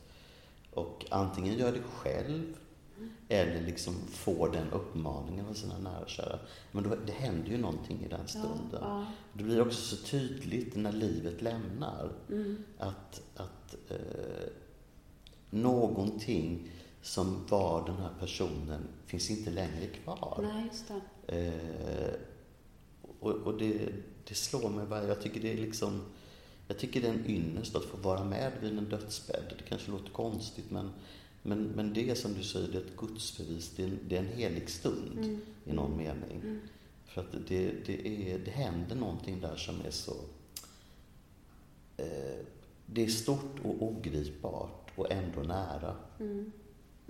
och 0.74 1.06
antingen 1.10 1.58
gör 1.58 1.72
det 1.72 1.82
själv 1.82 2.56
eller 3.28 3.60
liksom 3.60 3.94
får 4.08 4.48
den 4.52 4.70
uppmaningen 4.70 5.46
av 5.46 5.54
sina 5.54 5.78
nära 5.78 6.00
och 6.00 6.08
kära. 6.08 6.38
Men 6.72 6.84
då, 6.84 6.96
det 7.06 7.12
händer 7.12 7.48
ju 7.50 7.58
någonting 7.58 8.04
i 8.04 8.08
den 8.08 8.28
stunden. 8.28 8.80
Ja, 8.80 9.06
Det 9.32 9.44
blir 9.44 9.60
också 9.60 9.96
så 9.96 10.06
tydligt 10.06 10.76
när 10.76 10.92
livet 10.92 11.42
lämnar 11.42 12.10
ja. 12.28 12.34
Mm. 12.34 12.64
att, 12.78 13.22
att 13.36 13.55
eh, 13.88 14.48
någonting 15.50 16.70
som 17.02 17.46
var 17.48 17.86
den 17.86 17.96
här 17.96 18.10
personen 18.20 18.82
finns 19.06 19.30
inte 19.30 19.50
längre 19.50 19.86
kvar. 19.86 20.38
Nej, 20.52 20.66
just 20.66 20.88
det. 20.88 21.46
Eh, 21.46 22.14
och 23.20 23.32
och 23.32 23.58
det, 23.58 23.88
det 24.28 24.34
slår 24.34 24.70
mig 24.70 24.86
bara, 24.86 25.08
jag 25.08 25.22
tycker 25.22 25.40
det 25.40 25.52
är 25.52 25.56
liksom, 25.56 26.02
jag 26.68 26.78
tycker 26.78 27.00
det 27.00 27.08
är 27.08 27.12
en 27.12 27.26
ynnest 27.30 27.76
att 27.76 27.84
få 27.84 27.96
vara 27.96 28.24
med 28.24 28.52
vid 28.60 28.78
en 28.78 28.88
dödsbädd. 28.88 29.54
Det 29.58 29.64
kanske 29.68 29.90
låter 29.90 30.10
konstigt 30.10 30.70
men, 30.70 30.90
men, 31.42 31.62
men 31.64 31.92
det 31.94 32.10
är 32.10 32.14
som 32.14 32.34
du 32.34 32.42
säger, 32.42 32.68
det 32.68 32.78
är 32.78 32.82
ett 32.82 32.96
gudsbevis, 32.96 33.72
det 33.76 33.82
är 33.82 33.86
en, 33.86 33.98
det 34.08 34.16
är 34.16 34.20
en 34.20 34.28
helig 34.36 34.70
stund 34.70 35.18
Mm. 35.18 35.40
i 35.64 35.72
någon 35.72 35.96
mening. 35.96 36.40
Mm. 36.42 36.60
För 37.06 37.20
att 37.20 37.32
det, 37.48 37.72
det, 37.86 38.08
är, 38.32 38.38
det 38.38 38.50
händer 38.50 38.96
någonting 38.96 39.40
där 39.40 39.56
som 39.56 39.80
är 39.80 39.90
så, 39.90 40.14
eh, 41.96 42.44
det 42.86 43.04
är 43.04 43.08
stort 43.08 43.60
och 43.64 43.82
ogripbart 43.82 44.92
och 44.96 45.12
ändå 45.12 45.40
nära. 45.40 45.96
Mm. 46.20 46.52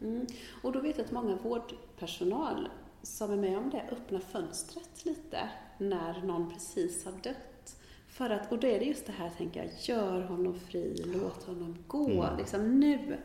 Mm. 0.02 0.26
Och 0.62 0.72
då 0.72 0.80
vet 0.80 0.98
jag 0.98 1.04
att 1.04 1.12
många 1.12 1.36
vårdpersonal 1.36 2.68
som 3.02 3.32
är 3.32 3.36
med 3.36 3.58
om 3.58 3.70
det 3.70 3.88
öppnar 3.92 4.20
fönstret 4.20 5.04
lite 5.04 5.48
när 5.78 6.22
någon 6.22 6.50
precis 6.50 7.04
har 7.04 7.12
dött. 7.12 7.76
För 8.08 8.30
att, 8.30 8.52
och 8.52 8.58
då 8.58 8.66
är 8.66 8.78
det 8.78 8.84
just 8.84 9.06
det 9.06 9.12
här, 9.12 9.30
tänker 9.30 9.62
jag, 9.62 9.70
gör 9.80 10.20
honom 10.20 10.60
fri, 10.60 11.02
låt 11.06 11.42
honom 11.42 11.76
gå. 11.86 12.10
Mm. 12.10 12.36
Liksom, 12.36 12.80
nu 12.80 13.16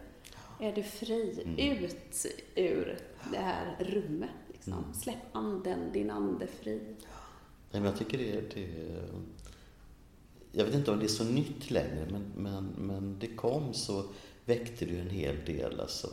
är 0.60 0.72
du 0.76 0.84
fri, 0.84 1.42
Mm. 1.46 1.84
ut 1.84 2.26
ur 2.56 2.98
det 3.32 3.38
här 3.38 3.76
rummet. 3.80 4.30
Liksom. 4.48 4.74
Mm. 4.74 4.94
Släpp 4.94 5.36
anden, 5.36 5.92
din 5.94 6.10
ande 6.12 6.48
fri. 6.48 6.82
Nej, 7.72 7.82
men 7.82 7.84
jag 7.84 7.98
tycker 7.98 8.18
det, 8.18 8.56
det 8.56 8.68
Jag 10.52 10.66
vet 10.66 10.74
inte 10.76 10.92
om 10.92 11.00
det 11.00 11.06
är 11.06 11.08
så 11.08 11.24
nytt 11.24 11.72
längre, 11.72 12.08
men, 12.12 12.24
men, 12.36 12.66
men 12.78 13.20
det 13.20 13.28
kom 13.28 13.74
så 13.74 14.06
väckte 14.46 14.86
det 14.86 14.92
ju 14.92 15.00
en 15.02 15.10
hel 15.10 15.46
del. 15.46 15.80
Alltså, 15.80 16.08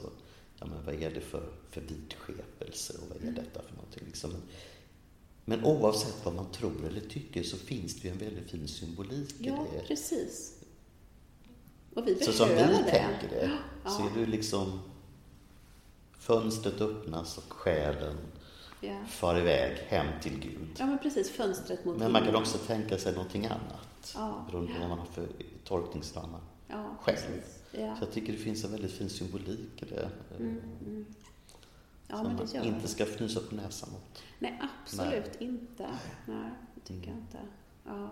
ja, 0.59 0.66
men 0.66 0.85
vad 0.85 0.94
är 0.94 1.11
det 1.11 1.20
för, 1.20 1.48
för 1.70 1.81
vidskepelse 1.81 2.92
och 3.03 3.09
vad 3.09 3.16
är 3.16 3.22
Mm. 3.22 3.35
detta 3.35 3.62
för 3.62 3.74
någonting? 3.77 4.03
Liksom. 4.07 4.31
Men, 4.31 4.42
men 5.44 5.64
oavsett 5.64 6.16
vad 6.24 6.35
man 6.35 6.53
tror 6.53 6.87
eller 6.87 7.01
tycker 7.01 7.42
så 7.42 7.57
finns 7.57 7.94
det 8.01 8.09
ju 8.09 8.12
en 8.12 8.18
väldigt 8.18 8.51
fin 8.51 8.68
symbolik 8.68 9.35
Ja, 9.38 9.66
i 9.72 9.77
det. 9.79 9.85
precis. 9.87 10.55
Och 11.94 12.07
vi 12.09 12.14
Så 12.24 12.33
som 12.33 12.48
vi 12.48 12.55
behöver 12.55 12.83
det. 12.85 12.90
tänker 12.90 13.29
det, 13.37 13.51
så 13.90 14.03
Ja. 14.03 14.11
är 14.11 14.20
det 14.20 14.27
liksom 14.27 14.81
fönstret 16.18 16.81
öppnas 16.81 17.38
och 17.38 17.53
själen 17.53 18.16
Ja. 18.81 19.05
far 19.09 19.38
iväg 19.38 19.77
hem 19.77 20.07
till 20.22 20.38
Gud. 20.40 20.68
ja, 20.79 20.87
men 20.87 20.98
precis. 20.98 21.31
Fönstret 21.31 21.85
mot 21.85 21.98
Men 21.98 22.12
man 22.12 22.24
kan 22.24 22.37
också 22.37 22.59
tänka 22.59 22.98
sig 22.98 23.12
någonting 23.12 23.46
annat. 23.46 23.88
Ja. 24.14 24.44
Beroende 24.51 24.73
på 24.75 24.81
vad 24.81 24.88
man 24.88 24.99
har 24.99 25.07
för 25.07 25.29
tolkningsramar. 25.64 26.40
Ja, 26.68 26.97
själv. 27.01 27.18
Ja. 27.73 27.97
Så 27.97 28.05
jag 28.05 28.12
tycker 28.12 28.33
det 28.33 28.38
finns 28.38 28.64
en 28.64 28.71
väldigt 28.71 28.92
fin 28.92 29.11
symbolik 29.11 29.83
i 29.83 29.85
det. 29.85 30.11
Mm, 30.38 30.61
mm. 30.87 31.07
Ja, 32.09 32.16
som 32.16 32.25
man 32.27 32.40
inte 32.42 32.71
det. 32.83 32.88
ska 32.88 33.05
fnysa 33.05 33.40
på 33.49 33.55
näsan 33.55 33.88
åt. 33.94 34.23
Nej, 34.38 34.61
absolut 34.83 35.40
inte. 35.40 35.88
Nej, 36.27 36.51
det 36.75 36.81
tycker 36.81 37.07
jag 37.09 37.16
Mm. 37.16 37.18
inte. 37.21 37.38
Ja. 37.85 38.09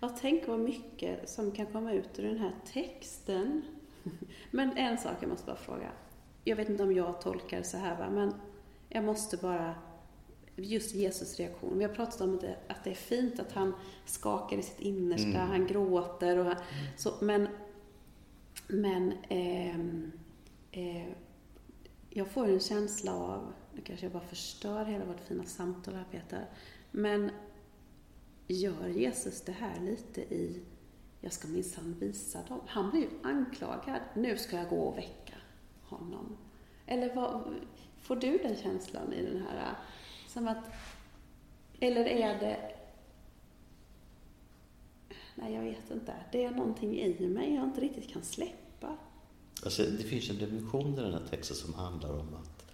Jag 0.00 0.16
tänker 0.16 0.48
vad 0.48 0.60
mycket 0.60 1.28
som 1.30 1.50
kan 1.52 1.66
komma 1.66 1.92
ut 1.92 2.18
ur 2.18 2.22
den 2.22 2.38
här 2.38 2.54
texten. 2.72 3.62
Men 4.50 4.76
en 4.76 4.98
sak 4.98 5.12
jag 5.20 5.28
måste 5.28 5.46
bara 5.46 5.56
fråga. 5.56 5.90
Jag 6.44 6.56
vet 6.56 6.68
inte 6.68 6.82
om 6.82 6.92
jag 6.94 7.20
tolkar 7.20 7.62
så 7.62 7.76
här, 7.76 7.98
va? 7.98 8.10
men 8.10 8.34
jag 8.88 9.04
måste 9.04 9.36
bara... 9.36 9.74
Just 10.56 10.94
Jesus 10.94 11.38
reaktion. 11.38 11.78
Vi 11.78 11.84
har 11.84 11.94
pratat 11.94 12.20
om 12.20 12.38
det, 12.38 12.56
att 12.68 12.84
det 12.84 12.90
är 12.90 12.94
fint 12.94 13.40
att 13.40 13.52
han 13.52 13.74
skakar 14.06 14.56
i 14.58 14.62
sitt 14.62 14.80
innersta, 14.80 15.28
Mm. 15.28 15.48
han 15.48 15.66
gråter 15.66 16.38
och 16.38 16.54
så, 16.96 17.14
men... 17.20 17.48
Men... 18.68 19.12
ehm, 19.28 20.12
eh, 20.72 21.08
jag 22.16 22.28
får 22.28 22.48
en 22.48 22.60
känsla 22.60 23.14
av, 23.14 23.52
nu 23.74 23.80
kanske 23.80 24.06
jag 24.06 24.12
bara 24.12 24.22
förstör 24.22 24.84
hela 24.84 25.04
vårt 25.04 25.20
fina 25.20 25.44
samtal 25.44 25.94
här 25.94 26.04
Peter, 26.10 26.46
men 26.90 27.30
gör 28.46 28.88
Jesus 28.88 29.40
det 29.40 29.52
här 29.52 29.80
lite 29.80 30.20
i, 30.20 30.62
jag 31.20 31.32
ska 31.32 31.48
minsann 31.48 31.96
visa 32.00 32.38
dem. 32.48 32.60
Han 32.66 32.90
blir 32.90 33.00
ju 33.00 33.08
anklagad, 33.22 34.00
nu 34.14 34.36
ska 34.36 34.56
jag 34.56 34.68
gå 34.68 34.76
och 34.80 34.98
väcka 34.98 35.34
honom. 35.82 36.36
Eller 36.86 37.14
vad, 37.14 37.54
får 38.00 38.16
du 38.16 38.38
den 38.38 38.56
känslan 38.56 39.12
i 39.12 39.22
den 39.26 39.42
här, 39.42 39.74
som 40.34 40.48
att, 40.48 40.64
eller 41.80 42.04
är 42.04 42.40
det, 42.40 42.74
nej 45.34 45.54
jag 45.54 45.62
vet 45.62 45.90
inte, 45.90 46.14
det 46.32 46.44
är 46.44 46.50
någonting 46.50 46.98
i 47.00 47.28
mig 47.28 47.54
jag 47.54 47.64
inte 47.64 47.80
riktigt 47.80 48.12
kan 48.12 48.22
släppa. 48.22 48.96
Alltså, 49.64 49.82
det 49.82 50.04
finns 50.04 50.30
en 50.30 50.38
dimension 50.38 50.98
i 50.98 51.02
den 51.02 51.12
här 51.12 51.26
texten 51.30 51.56
som 51.56 51.74
handlar 51.74 52.12
om 52.12 52.34
att 52.34 52.64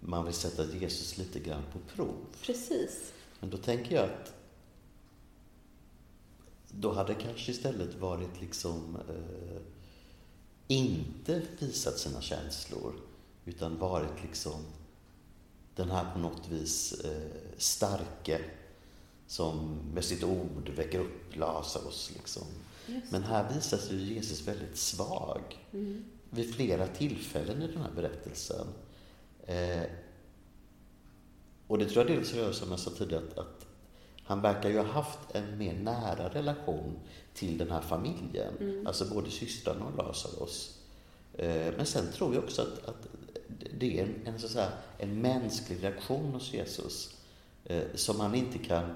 man 0.00 0.24
vill 0.24 0.34
sätta 0.34 0.64
Jesus 0.64 1.18
lite 1.18 1.40
grann 1.40 1.62
på 1.72 1.78
prov. 1.78 2.14
Precis. 2.42 3.12
Men 3.40 3.50
då 3.50 3.56
tänker 3.56 3.94
jag 3.94 4.04
att 4.04 4.34
då 6.70 6.92
hade 6.92 7.14
kanske 7.14 7.52
istället 7.52 7.94
varit 7.94 8.40
liksom 8.40 8.96
eh, 9.08 9.62
inte 10.66 11.42
visat 11.58 11.98
sina 11.98 12.20
känslor 12.20 12.94
utan 13.44 13.78
varit 13.78 14.22
liksom 14.22 14.64
den 15.78 15.90
här 15.90 16.12
på 16.12 16.18
något 16.18 16.48
vis 16.48 16.92
eh, 17.04 17.30
starke 17.56 18.40
som 19.26 19.78
med 19.94 20.04
sitt 20.04 20.24
ord 20.24 20.68
väcker 20.76 21.00
upp 21.00 21.36
Lazarus. 21.36 22.10
Liksom. 22.14 22.42
Men 23.10 23.22
här 23.22 23.54
visas 23.54 23.90
ju 23.92 23.96
Jesus 23.96 24.48
väldigt 24.48 24.76
svag 24.76 25.42
Mm. 25.72 26.04
vid 26.30 26.54
flera 26.54 26.86
tillfällen 26.86 27.62
i 27.62 27.66
den 27.66 27.82
här 27.82 27.90
berättelsen. 27.96 28.66
Eh, 29.46 29.82
och 31.66 31.78
det 31.78 31.86
tror 31.88 32.06
jag 32.06 32.16
dels 32.16 32.34
rör 32.34 32.52
sig 32.52 32.60
som 32.60 32.70
jag 32.70 32.80
sa 32.80 32.90
tidigare, 32.90 33.22
att, 33.24 33.38
att 33.38 33.66
han 34.22 34.42
verkar 34.42 34.68
ju 34.68 34.76
ha 34.78 34.84
haft 34.84 35.18
en 35.32 35.58
mer 35.58 35.74
nära 35.74 36.28
relation 36.28 36.98
till 37.34 37.58
den 37.58 37.70
här 37.70 37.80
familjen. 37.80 38.56
Mm. 38.60 38.86
Alltså 38.86 39.04
både 39.14 39.30
systrarna 39.30 39.84
och 39.84 39.96
Lazarus. 40.06 40.78
Eh, 41.34 41.72
men 41.76 41.86
sen 41.86 42.12
tror 42.12 42.34
jag 42.34 42.44
också 42.44 42.62
att, 42.62 42.88
att 42.88 43.06
det 43.78 43.98
är 43.98 44.04
en, 44.04 44.14
en, 44.24 44.38
så 44.38 44.48
säga, 44.48 44.72
en 44.98 45.20
mänsklig 45.20 45.84
reaktion 45.84 46.32
hos 46.32 46.54
Jesus 46.54 47.16
eh, 47.64 47.82
som 47.94 48.20
han 48.20 48.34
inte 48.34 48.58
kan 48.58 48.94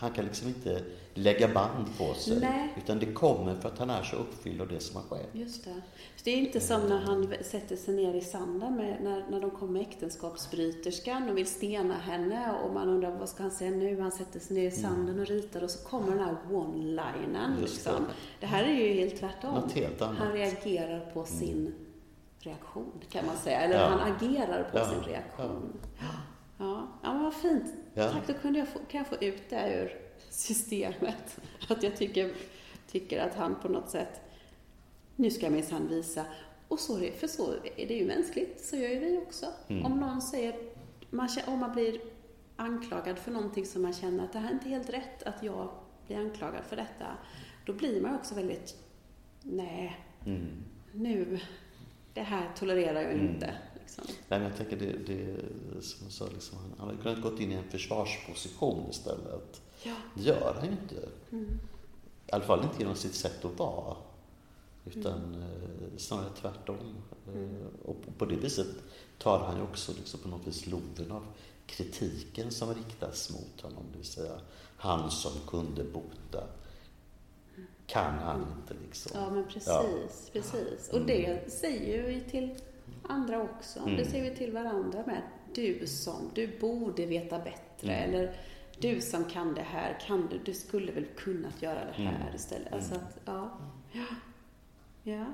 han 0.00 0.12
kan 0.12 0.24
liksom 0.24 0.48
inte 0.48 0.82
lägga 1.14 1.48
band 1.48 1.86
på 1.98 2.14
sig. 2.14 2.40
Nej. 2.40 2.74
Utan 2.76 2.98
det 2.98 3.06
kommer 3.06 3.54
för 3.54 3.68
att 3.68 3.78
han 3.78 3.90
är 3.90 4.02
så 4.02 4.16
uppfylld 4.16 4.60
av 4.60 4.68
det 4.68 4.80
som 4.80 4.96
har 4.96 5.02
skett. 5.02 5.28
Just 5.32 5.64
det. 5.64 5.74
Så 6.16 6.24
det 6.24 6.30
är 6.30 6.36
inte 6.36 6.60
som 6.60 6.88
när 6.88 6.98
han 6.98 7.34
sätter 7.44 7.76
sig 7.76 7.94
ner 7.94 8.14
i 8.14 8.20
sanden 8.20 8.76
med, 8.76 9.02
när, 9.02 9.24
när 9.30 9.40
de 9.40 9.50
kommer 9.50 9.72
med 9.72 9.82
äktenskapsbryterskan 9.82 11.28
och 11.28 11.38
vill 11.38 11.46
stena 11.46 11.94
henne 11.94 12.54
och 12.64 12.74
man 12.74 12.88
undrar 12.88 13.18
vad 13.18 13.28
ska 13.28 13.42
han 13.42 13.52
säga 13.52 13.70
nu? 13.70 14.00
Han 14.00 14.12
sätter 14.12 14.40
sig 14.40 14.56
ner 14.56 14.66
i 14.66 14.70
sanden 14.70 15.20
och 15.20 15.26
ritar 15.26 15.62
och 15.62 15.70
så 15.70 15.88
kommer 15.88 16.10
den 16.10 16.24
här 16.24 16.36
one-linen. 16.50 17.60
Liksom. 17.60 17.92
det. 17.92 18.00
Det 18.40 18.46
här 18.46 18.64
är 18.64 18.74
ju 18.74 18.92
helt 18.92 19.16
tvärtom. 19.16 19.70
Helt. 19.74 20.00
Han 20.00 20.32
reagerar 20.32 21.10
på 21.14 21.24
sin 21.24 21.74
reaktion, 22.40 22.92
kan 23.10 23.26
man 23.26 23.36
säga. 23.36 23.60
Eller 23.60 23.74
Ja. 23.80 23.86
han 23.86 24.12
agerar 24.12 24.62
på 24.72 24.78
Ja. 24.78 24.84
sin 24.88 25.00
reaktion. 25.02 25.72
Ja. 25.98 26.06
Ja. 26.58 26.88
ja, 27.02 27.12
vad 27.22 27.34
fint. 27.34 27.74
Tack, 27.94 28.26
då 28.26 28.32
kunde 28.32 28.58
jag 28.58 28.68
få, 28.68 28.78
kan 28.78 28.98
jag 28.98 29.06
få 29.06 29.16
ut 29.24 29.50
det 29.50 29.74
ur 29.74 30.00
systemet. 30.30 31.40
Att 31.68 31.82
jag 31.82 31.96
tycker, 31.96 32.32
tycker 32.90 33.20
att 33.26 33.34
han 33.34 33.54
på 33.62 33.68
något 33.68 33.90
sätt, 33.90 34.20
nu 35.16 35.30
ska 35.30 35.46
jag 35.46 35.52
minsann 35.52 35.88
visa. 35.88 36.24
Och 36.68 36.78
så 36.80 36.96
för 36.98 37.26
så 37.26 37.52
är 37.76 37.86
det 37.88 37.94
ju 37.94 38.06
mänskligt, 38.06 38.64
så 38.64 38.76
gör 38.76 38.88
ju 38.88 38.98
vi 38.98 39.18
också. 39.18 39.46
Mm. 39.68 39.86
Om 39.86 40.00
någon 40.00 40.22
säger, 40.22 40.54
man, 41.10 41.28
om 41.46 41.58
man 41.58 41.72
blir 41.72 42.00
anklagad 42.56 43.18
för 43.18 43.30
någonting 43.30 43.66
som 43.66 43.82
man 43.82 43.92
känner 43.92 44.24
att 44.24 44.32
det 44.32 44.38
här 44.38 44.48
är 44.48 44.52
inte 44.54 44.68
helt 44.68 44.90
rätt 44.90 45.22
att 45.22 45.42
jag 45.42 45.68
blir 46.06 46.16
anklagad 46.18 46.64
för 46.64 46.76
detta. 46.76 47.06
Då 47.66 47.72
blir 47.72 48.00
man 48.00 48.14
också 48.14 48.34
väldigt, 48.34 48.76
nej, 49.42 50.00
Mm. 50.26 50.46
nu, 50.92 51.40
det 52.14 52.20
här 52.22 52.50
tolererar 52.58 53.00
jag 53.00 53.12
Mm. 53.12 53.26
inte. 53.34 53.54
Liksom. 53.80 54.04
Nej, 54.08 54.40
men 54.40 54.42
jag 54.48 54.56
tänker 54.56 54.76
det, 54.76 54.92
det 54.92 55.36
som 55.82 56.04
jag 56.06 56.12
sa, 56.12 56.26
liksom, 56.34 56.58
han- 56.78 56.88
hade 56.88 57.02
kunnat 57.02 57.22
gått 57.22 57.40
in 57.40 57.52
i 57.52 57.54
en 57.54 57.70
försvarsposition 57.70 58.90
istället. 58.90 59.60
Ja. 59.82 59.94
Det 60.14 60.22
gör 60.22 60.54
han 60.54 60.64
ju 60.64 60.70
inte. 60.72 61.08
Mm. 61.32 61.60
I 62.26 62.32
alla 62.32 62.44
fall 62.44 62.62
inte 62.62 62.78
genom 62.78 62.94
sitt 62.96 63.14
sätt 63.14 63.44
att 63.44 63.58
vara. 63.58 63.96
Utan 64.84 65.34
eh, 65.42 65.96
snarare 65.98 66.28
tvärtom. 66.40 66.76
Eh, 67.34 67.88
och 67.88 68.02
på, 68.04 68.12
på 68.12 68.24
det 68.24 68.36
viset 68.36 68.66
tar 69.18 69.38
han 69.38 69.56
ju 69.56 69.62
också 69.62 69.92
liksom 69.92 70.20
på 70.20 70.28
något 70.28 70.46
vis 70.46 70.66
loven 70.66 71.12
av 71.12 71.26
kritiken 71.66 72.50
som 72.50 72.74
riktas 72.74 73.30
mot 73.30 73.60
honom. 73.60 73.84
Det 73.92 73.98
vill 73.98 74.06
säga, 74.06 74.40
han 74.76 75.10
som 75.10 75.32
kunde 75.46 75.84
bota 75.84 76.44
kan 77.90 78.14
han 78.18 78.40
inte 78.40 78.74
liksom. 78.86 79.12
Ja, 79.14 79.30
men 79.30 79.44
precis. 79.44 79.66
Ja. 79.66 79.84
precis. 80.32 80.88
Och 80.92 81.00
det 81.06 81.52
säger 81.52 82.02
vi 82.02 82.20
till 82.20 82.54
andra 83.02 83.42
också. 83.42 83.78
Mm. 83.80 83.96
Det 83.96 84.04
säger 84.04 84.30
vi 84.30 84.36
till 84.36 84.52
varandra 84.52 85.02
med. 85.06 85.22
Du 85.54 85.86
som, 85.86 86.30
du 86.34 86.58
borde 86.58 87.06
veta 87.06 87.38
bättre. 87.38 87.92
Mm. 87.94 88.10
Eller 88.10 88.36
du 88.78 89.00
som 89.00 89.24
kan 89.24 89.54
det 89.54 89.62
här, 89.62 89.98
kan 90.06 90.26
du, 90.30 90.38
du 90.38 90.54
skulle 90.54 90.92
väl 90.92 91.04
kunnat 91.04 91.62
göra 91.62 91.84
det 91.84 91.92
här 92.02 92.20
Mm. 92.22 92.34
istället. 92.34 92.72
Alltså 92.72 92.94
att, 92.94 93.18
ja. 93.24 93.58
ja. 93.92 94.04
Ja. 95.02 95.24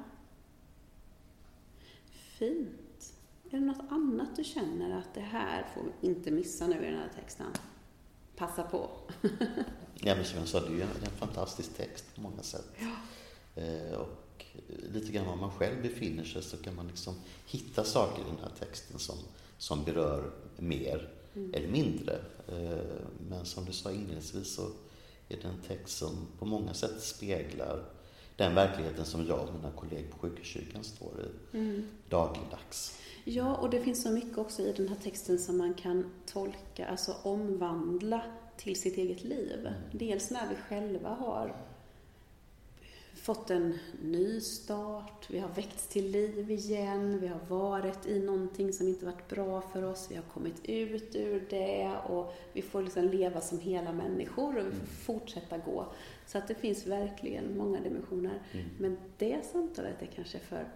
Fint. 2.39 3.13
Är 3.51 3.59
det 3.59 3.67
något 3.67 3.91
annat 3.93 4.37
du 4.37 4.45
känner 4.45 4.99
att 4.99 5.15
det 5.15 5.21
här 5.21 5.67
får 5.75 5.83
vi 5.83 6.07
inte 6.09 6.31
missa 6.31 6.67
nu 6.67 6.77
i 6.83 6.91
den 6.91 6.99
här 6.99 7.11
texten? 7.15 7.47
Passa 8.37 8.63
på. 8.63 8.91
Ja, 10.01 10.15
men 10.15 10.25
som 10.25 10.39
jag 10.39 10.49
sa, 10.49 10.61
det 10.61 10.67
är 10.67 10.71
ju 10.71 10.83
en, 10.83 10.89
en 10.89 11.11
fantastisk 11.19 11.77
text 11.77 12.05
på 12.15 12.21
många 12.21 12.43
sätt. 12.43 12.67
Eh, 13.55 13.99
och 13.99 14.45
lite 14.93 15.13
grann 15.13 15.27
var 15.27 15.37
man 15.37 15.51
själv 15.51 15.83
befinner 15.83 16.25
sig 16.25 16.43
så 16.43 16.57
kan 16.57 16.75
man 16.75 16.87
liksom 16.87 17.15
hitta 17.47 17.85
saker 17.85 18.23
i 18.23 18.25
den 18.25 18.39
här 18.43 18.53
texten 18.59 18.99
som, 18.99 19.17
som 19.59 19.85
berör 19.85 20.31
mer 20.57 21.09
eller 21.53 21.69
mindre. 21.69 22.19
Eh, 22.49 22.79
men 23.29 23.45
som 23.45 23.65
du 23.65 23.73
sa 23.73 23.91
inledningsvis 23.91 24.55
så 24.55 24.63
är 25.29 25.37
det 25.43 25.49
en 25.49 25.63
text 25.69 25.99
som 25.99 26.27
på 26.39 26.45
många 26.45 26.75
sätt 26.75 27.03
speglar 27.03 27.85
den 28.37 28.55
verkligheten 28.55 29.05
som 29.05 29.27
jag 29.27 29.49
och 29.49 29.55
mina 29.55 29.71
kollegor 29.71 30.11
på 30.11 30.19
sjukhuskyrkan 30.19 30.85
står 30.85 31.13
i 31.53 31.83
dagligdags. 32.09 32.99
Ja, 33.25 33.57
och 33.57 33.71
det 33.71 33.81
finns 33.81 34.03
så 34.03 34.11
mycket 34.11 34.39
också 34.39 34.63
i 34.63 34.73
den 34.73 34.89
här 34.89 34.97
texten 34.97 35.39
som 35.39 35.59
man 35.59 35.75
kan 35.75 36.11
tolka, 36.27 36.87
alltså 36.87 37.17
omvandla 37.23 38.23
till 38.57 38.77
sitt 38.77 38.97
eget 38.97 39.25
liv. 39.25 39.73
Dels 39.93 40.31
när 40.31 40.49
vi 40.49 40.55
själva 40.55 41.09
har 41.09 41.57
fått 43.15 43.51
en 43.51 43.79
ny 44.03 44.41
start, 44.41 45.27
vi 45.31 45.39
har 45.39 45.49
väckts 45.49 45.87
till 45.87 46.11
liv 46.11 46.51
igen, 46.51 47.21
vi 47.21 47.27
har 47.27 47.41
varit 47.49 48.07
i 48.07 48.21
någonting 48.21 48.73
som 48.73 48.89
inte 48.89 49.05
varit 49.05 49.29
bra 49.29 49.61
för 49.61 49.83
oss, 49.83 50.07
vi 50.11 50.17
har 50.17 50.23
kommit 50.23 50.65
ut 50.65 51.17
ur 51.17 51.47
det 51.51 51.97
och 52.09 52.35
vi 52.53 52.63
får 52.63 52.83
liksom 52.83 53.05
leva 53.09 53.41
som 53.41 53.61
hela 53.61 53.93
människor 53.93 54.59
och 54.59 54.67
vi 54.67 54.71
får 54.71 54.87
fortsätta 54.87 55.59
gå. 55.59 55.87
Så 56.27 56.39
att 56.39 56.49
det 56.49 56.55
finns 56.55 56.87
verkligen 56.87 57.59
många 57.59 57.81
dimensioner. 57.81 58.43
Men 58.79 58.99
det 59.19 59.45
samtalet 59.53 60.03
är 60.03 60.07
kanske 60.07 60.39
för 60.39 60.69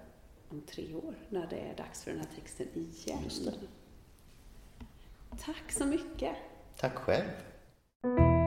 om 0.49 0.61
tre 0.61 0.95
år, 0.95 1.15
när 1.29 1.47
det 1.47 1.59
är 1.59 1.77
dags 1.77 2.05
för 2.05 2.11
den 2.11 2.21
här 2.21 2.29
texten 2.35 2.67
igen. 2.75 3.31
Tack 5.39 5.73
så 5.73 5.87
mycket! 5.87 6.37
Tack 6.77 6.95
själv! 6.95 7.31
Thank 8.03 8.19
you. 8.19 8.40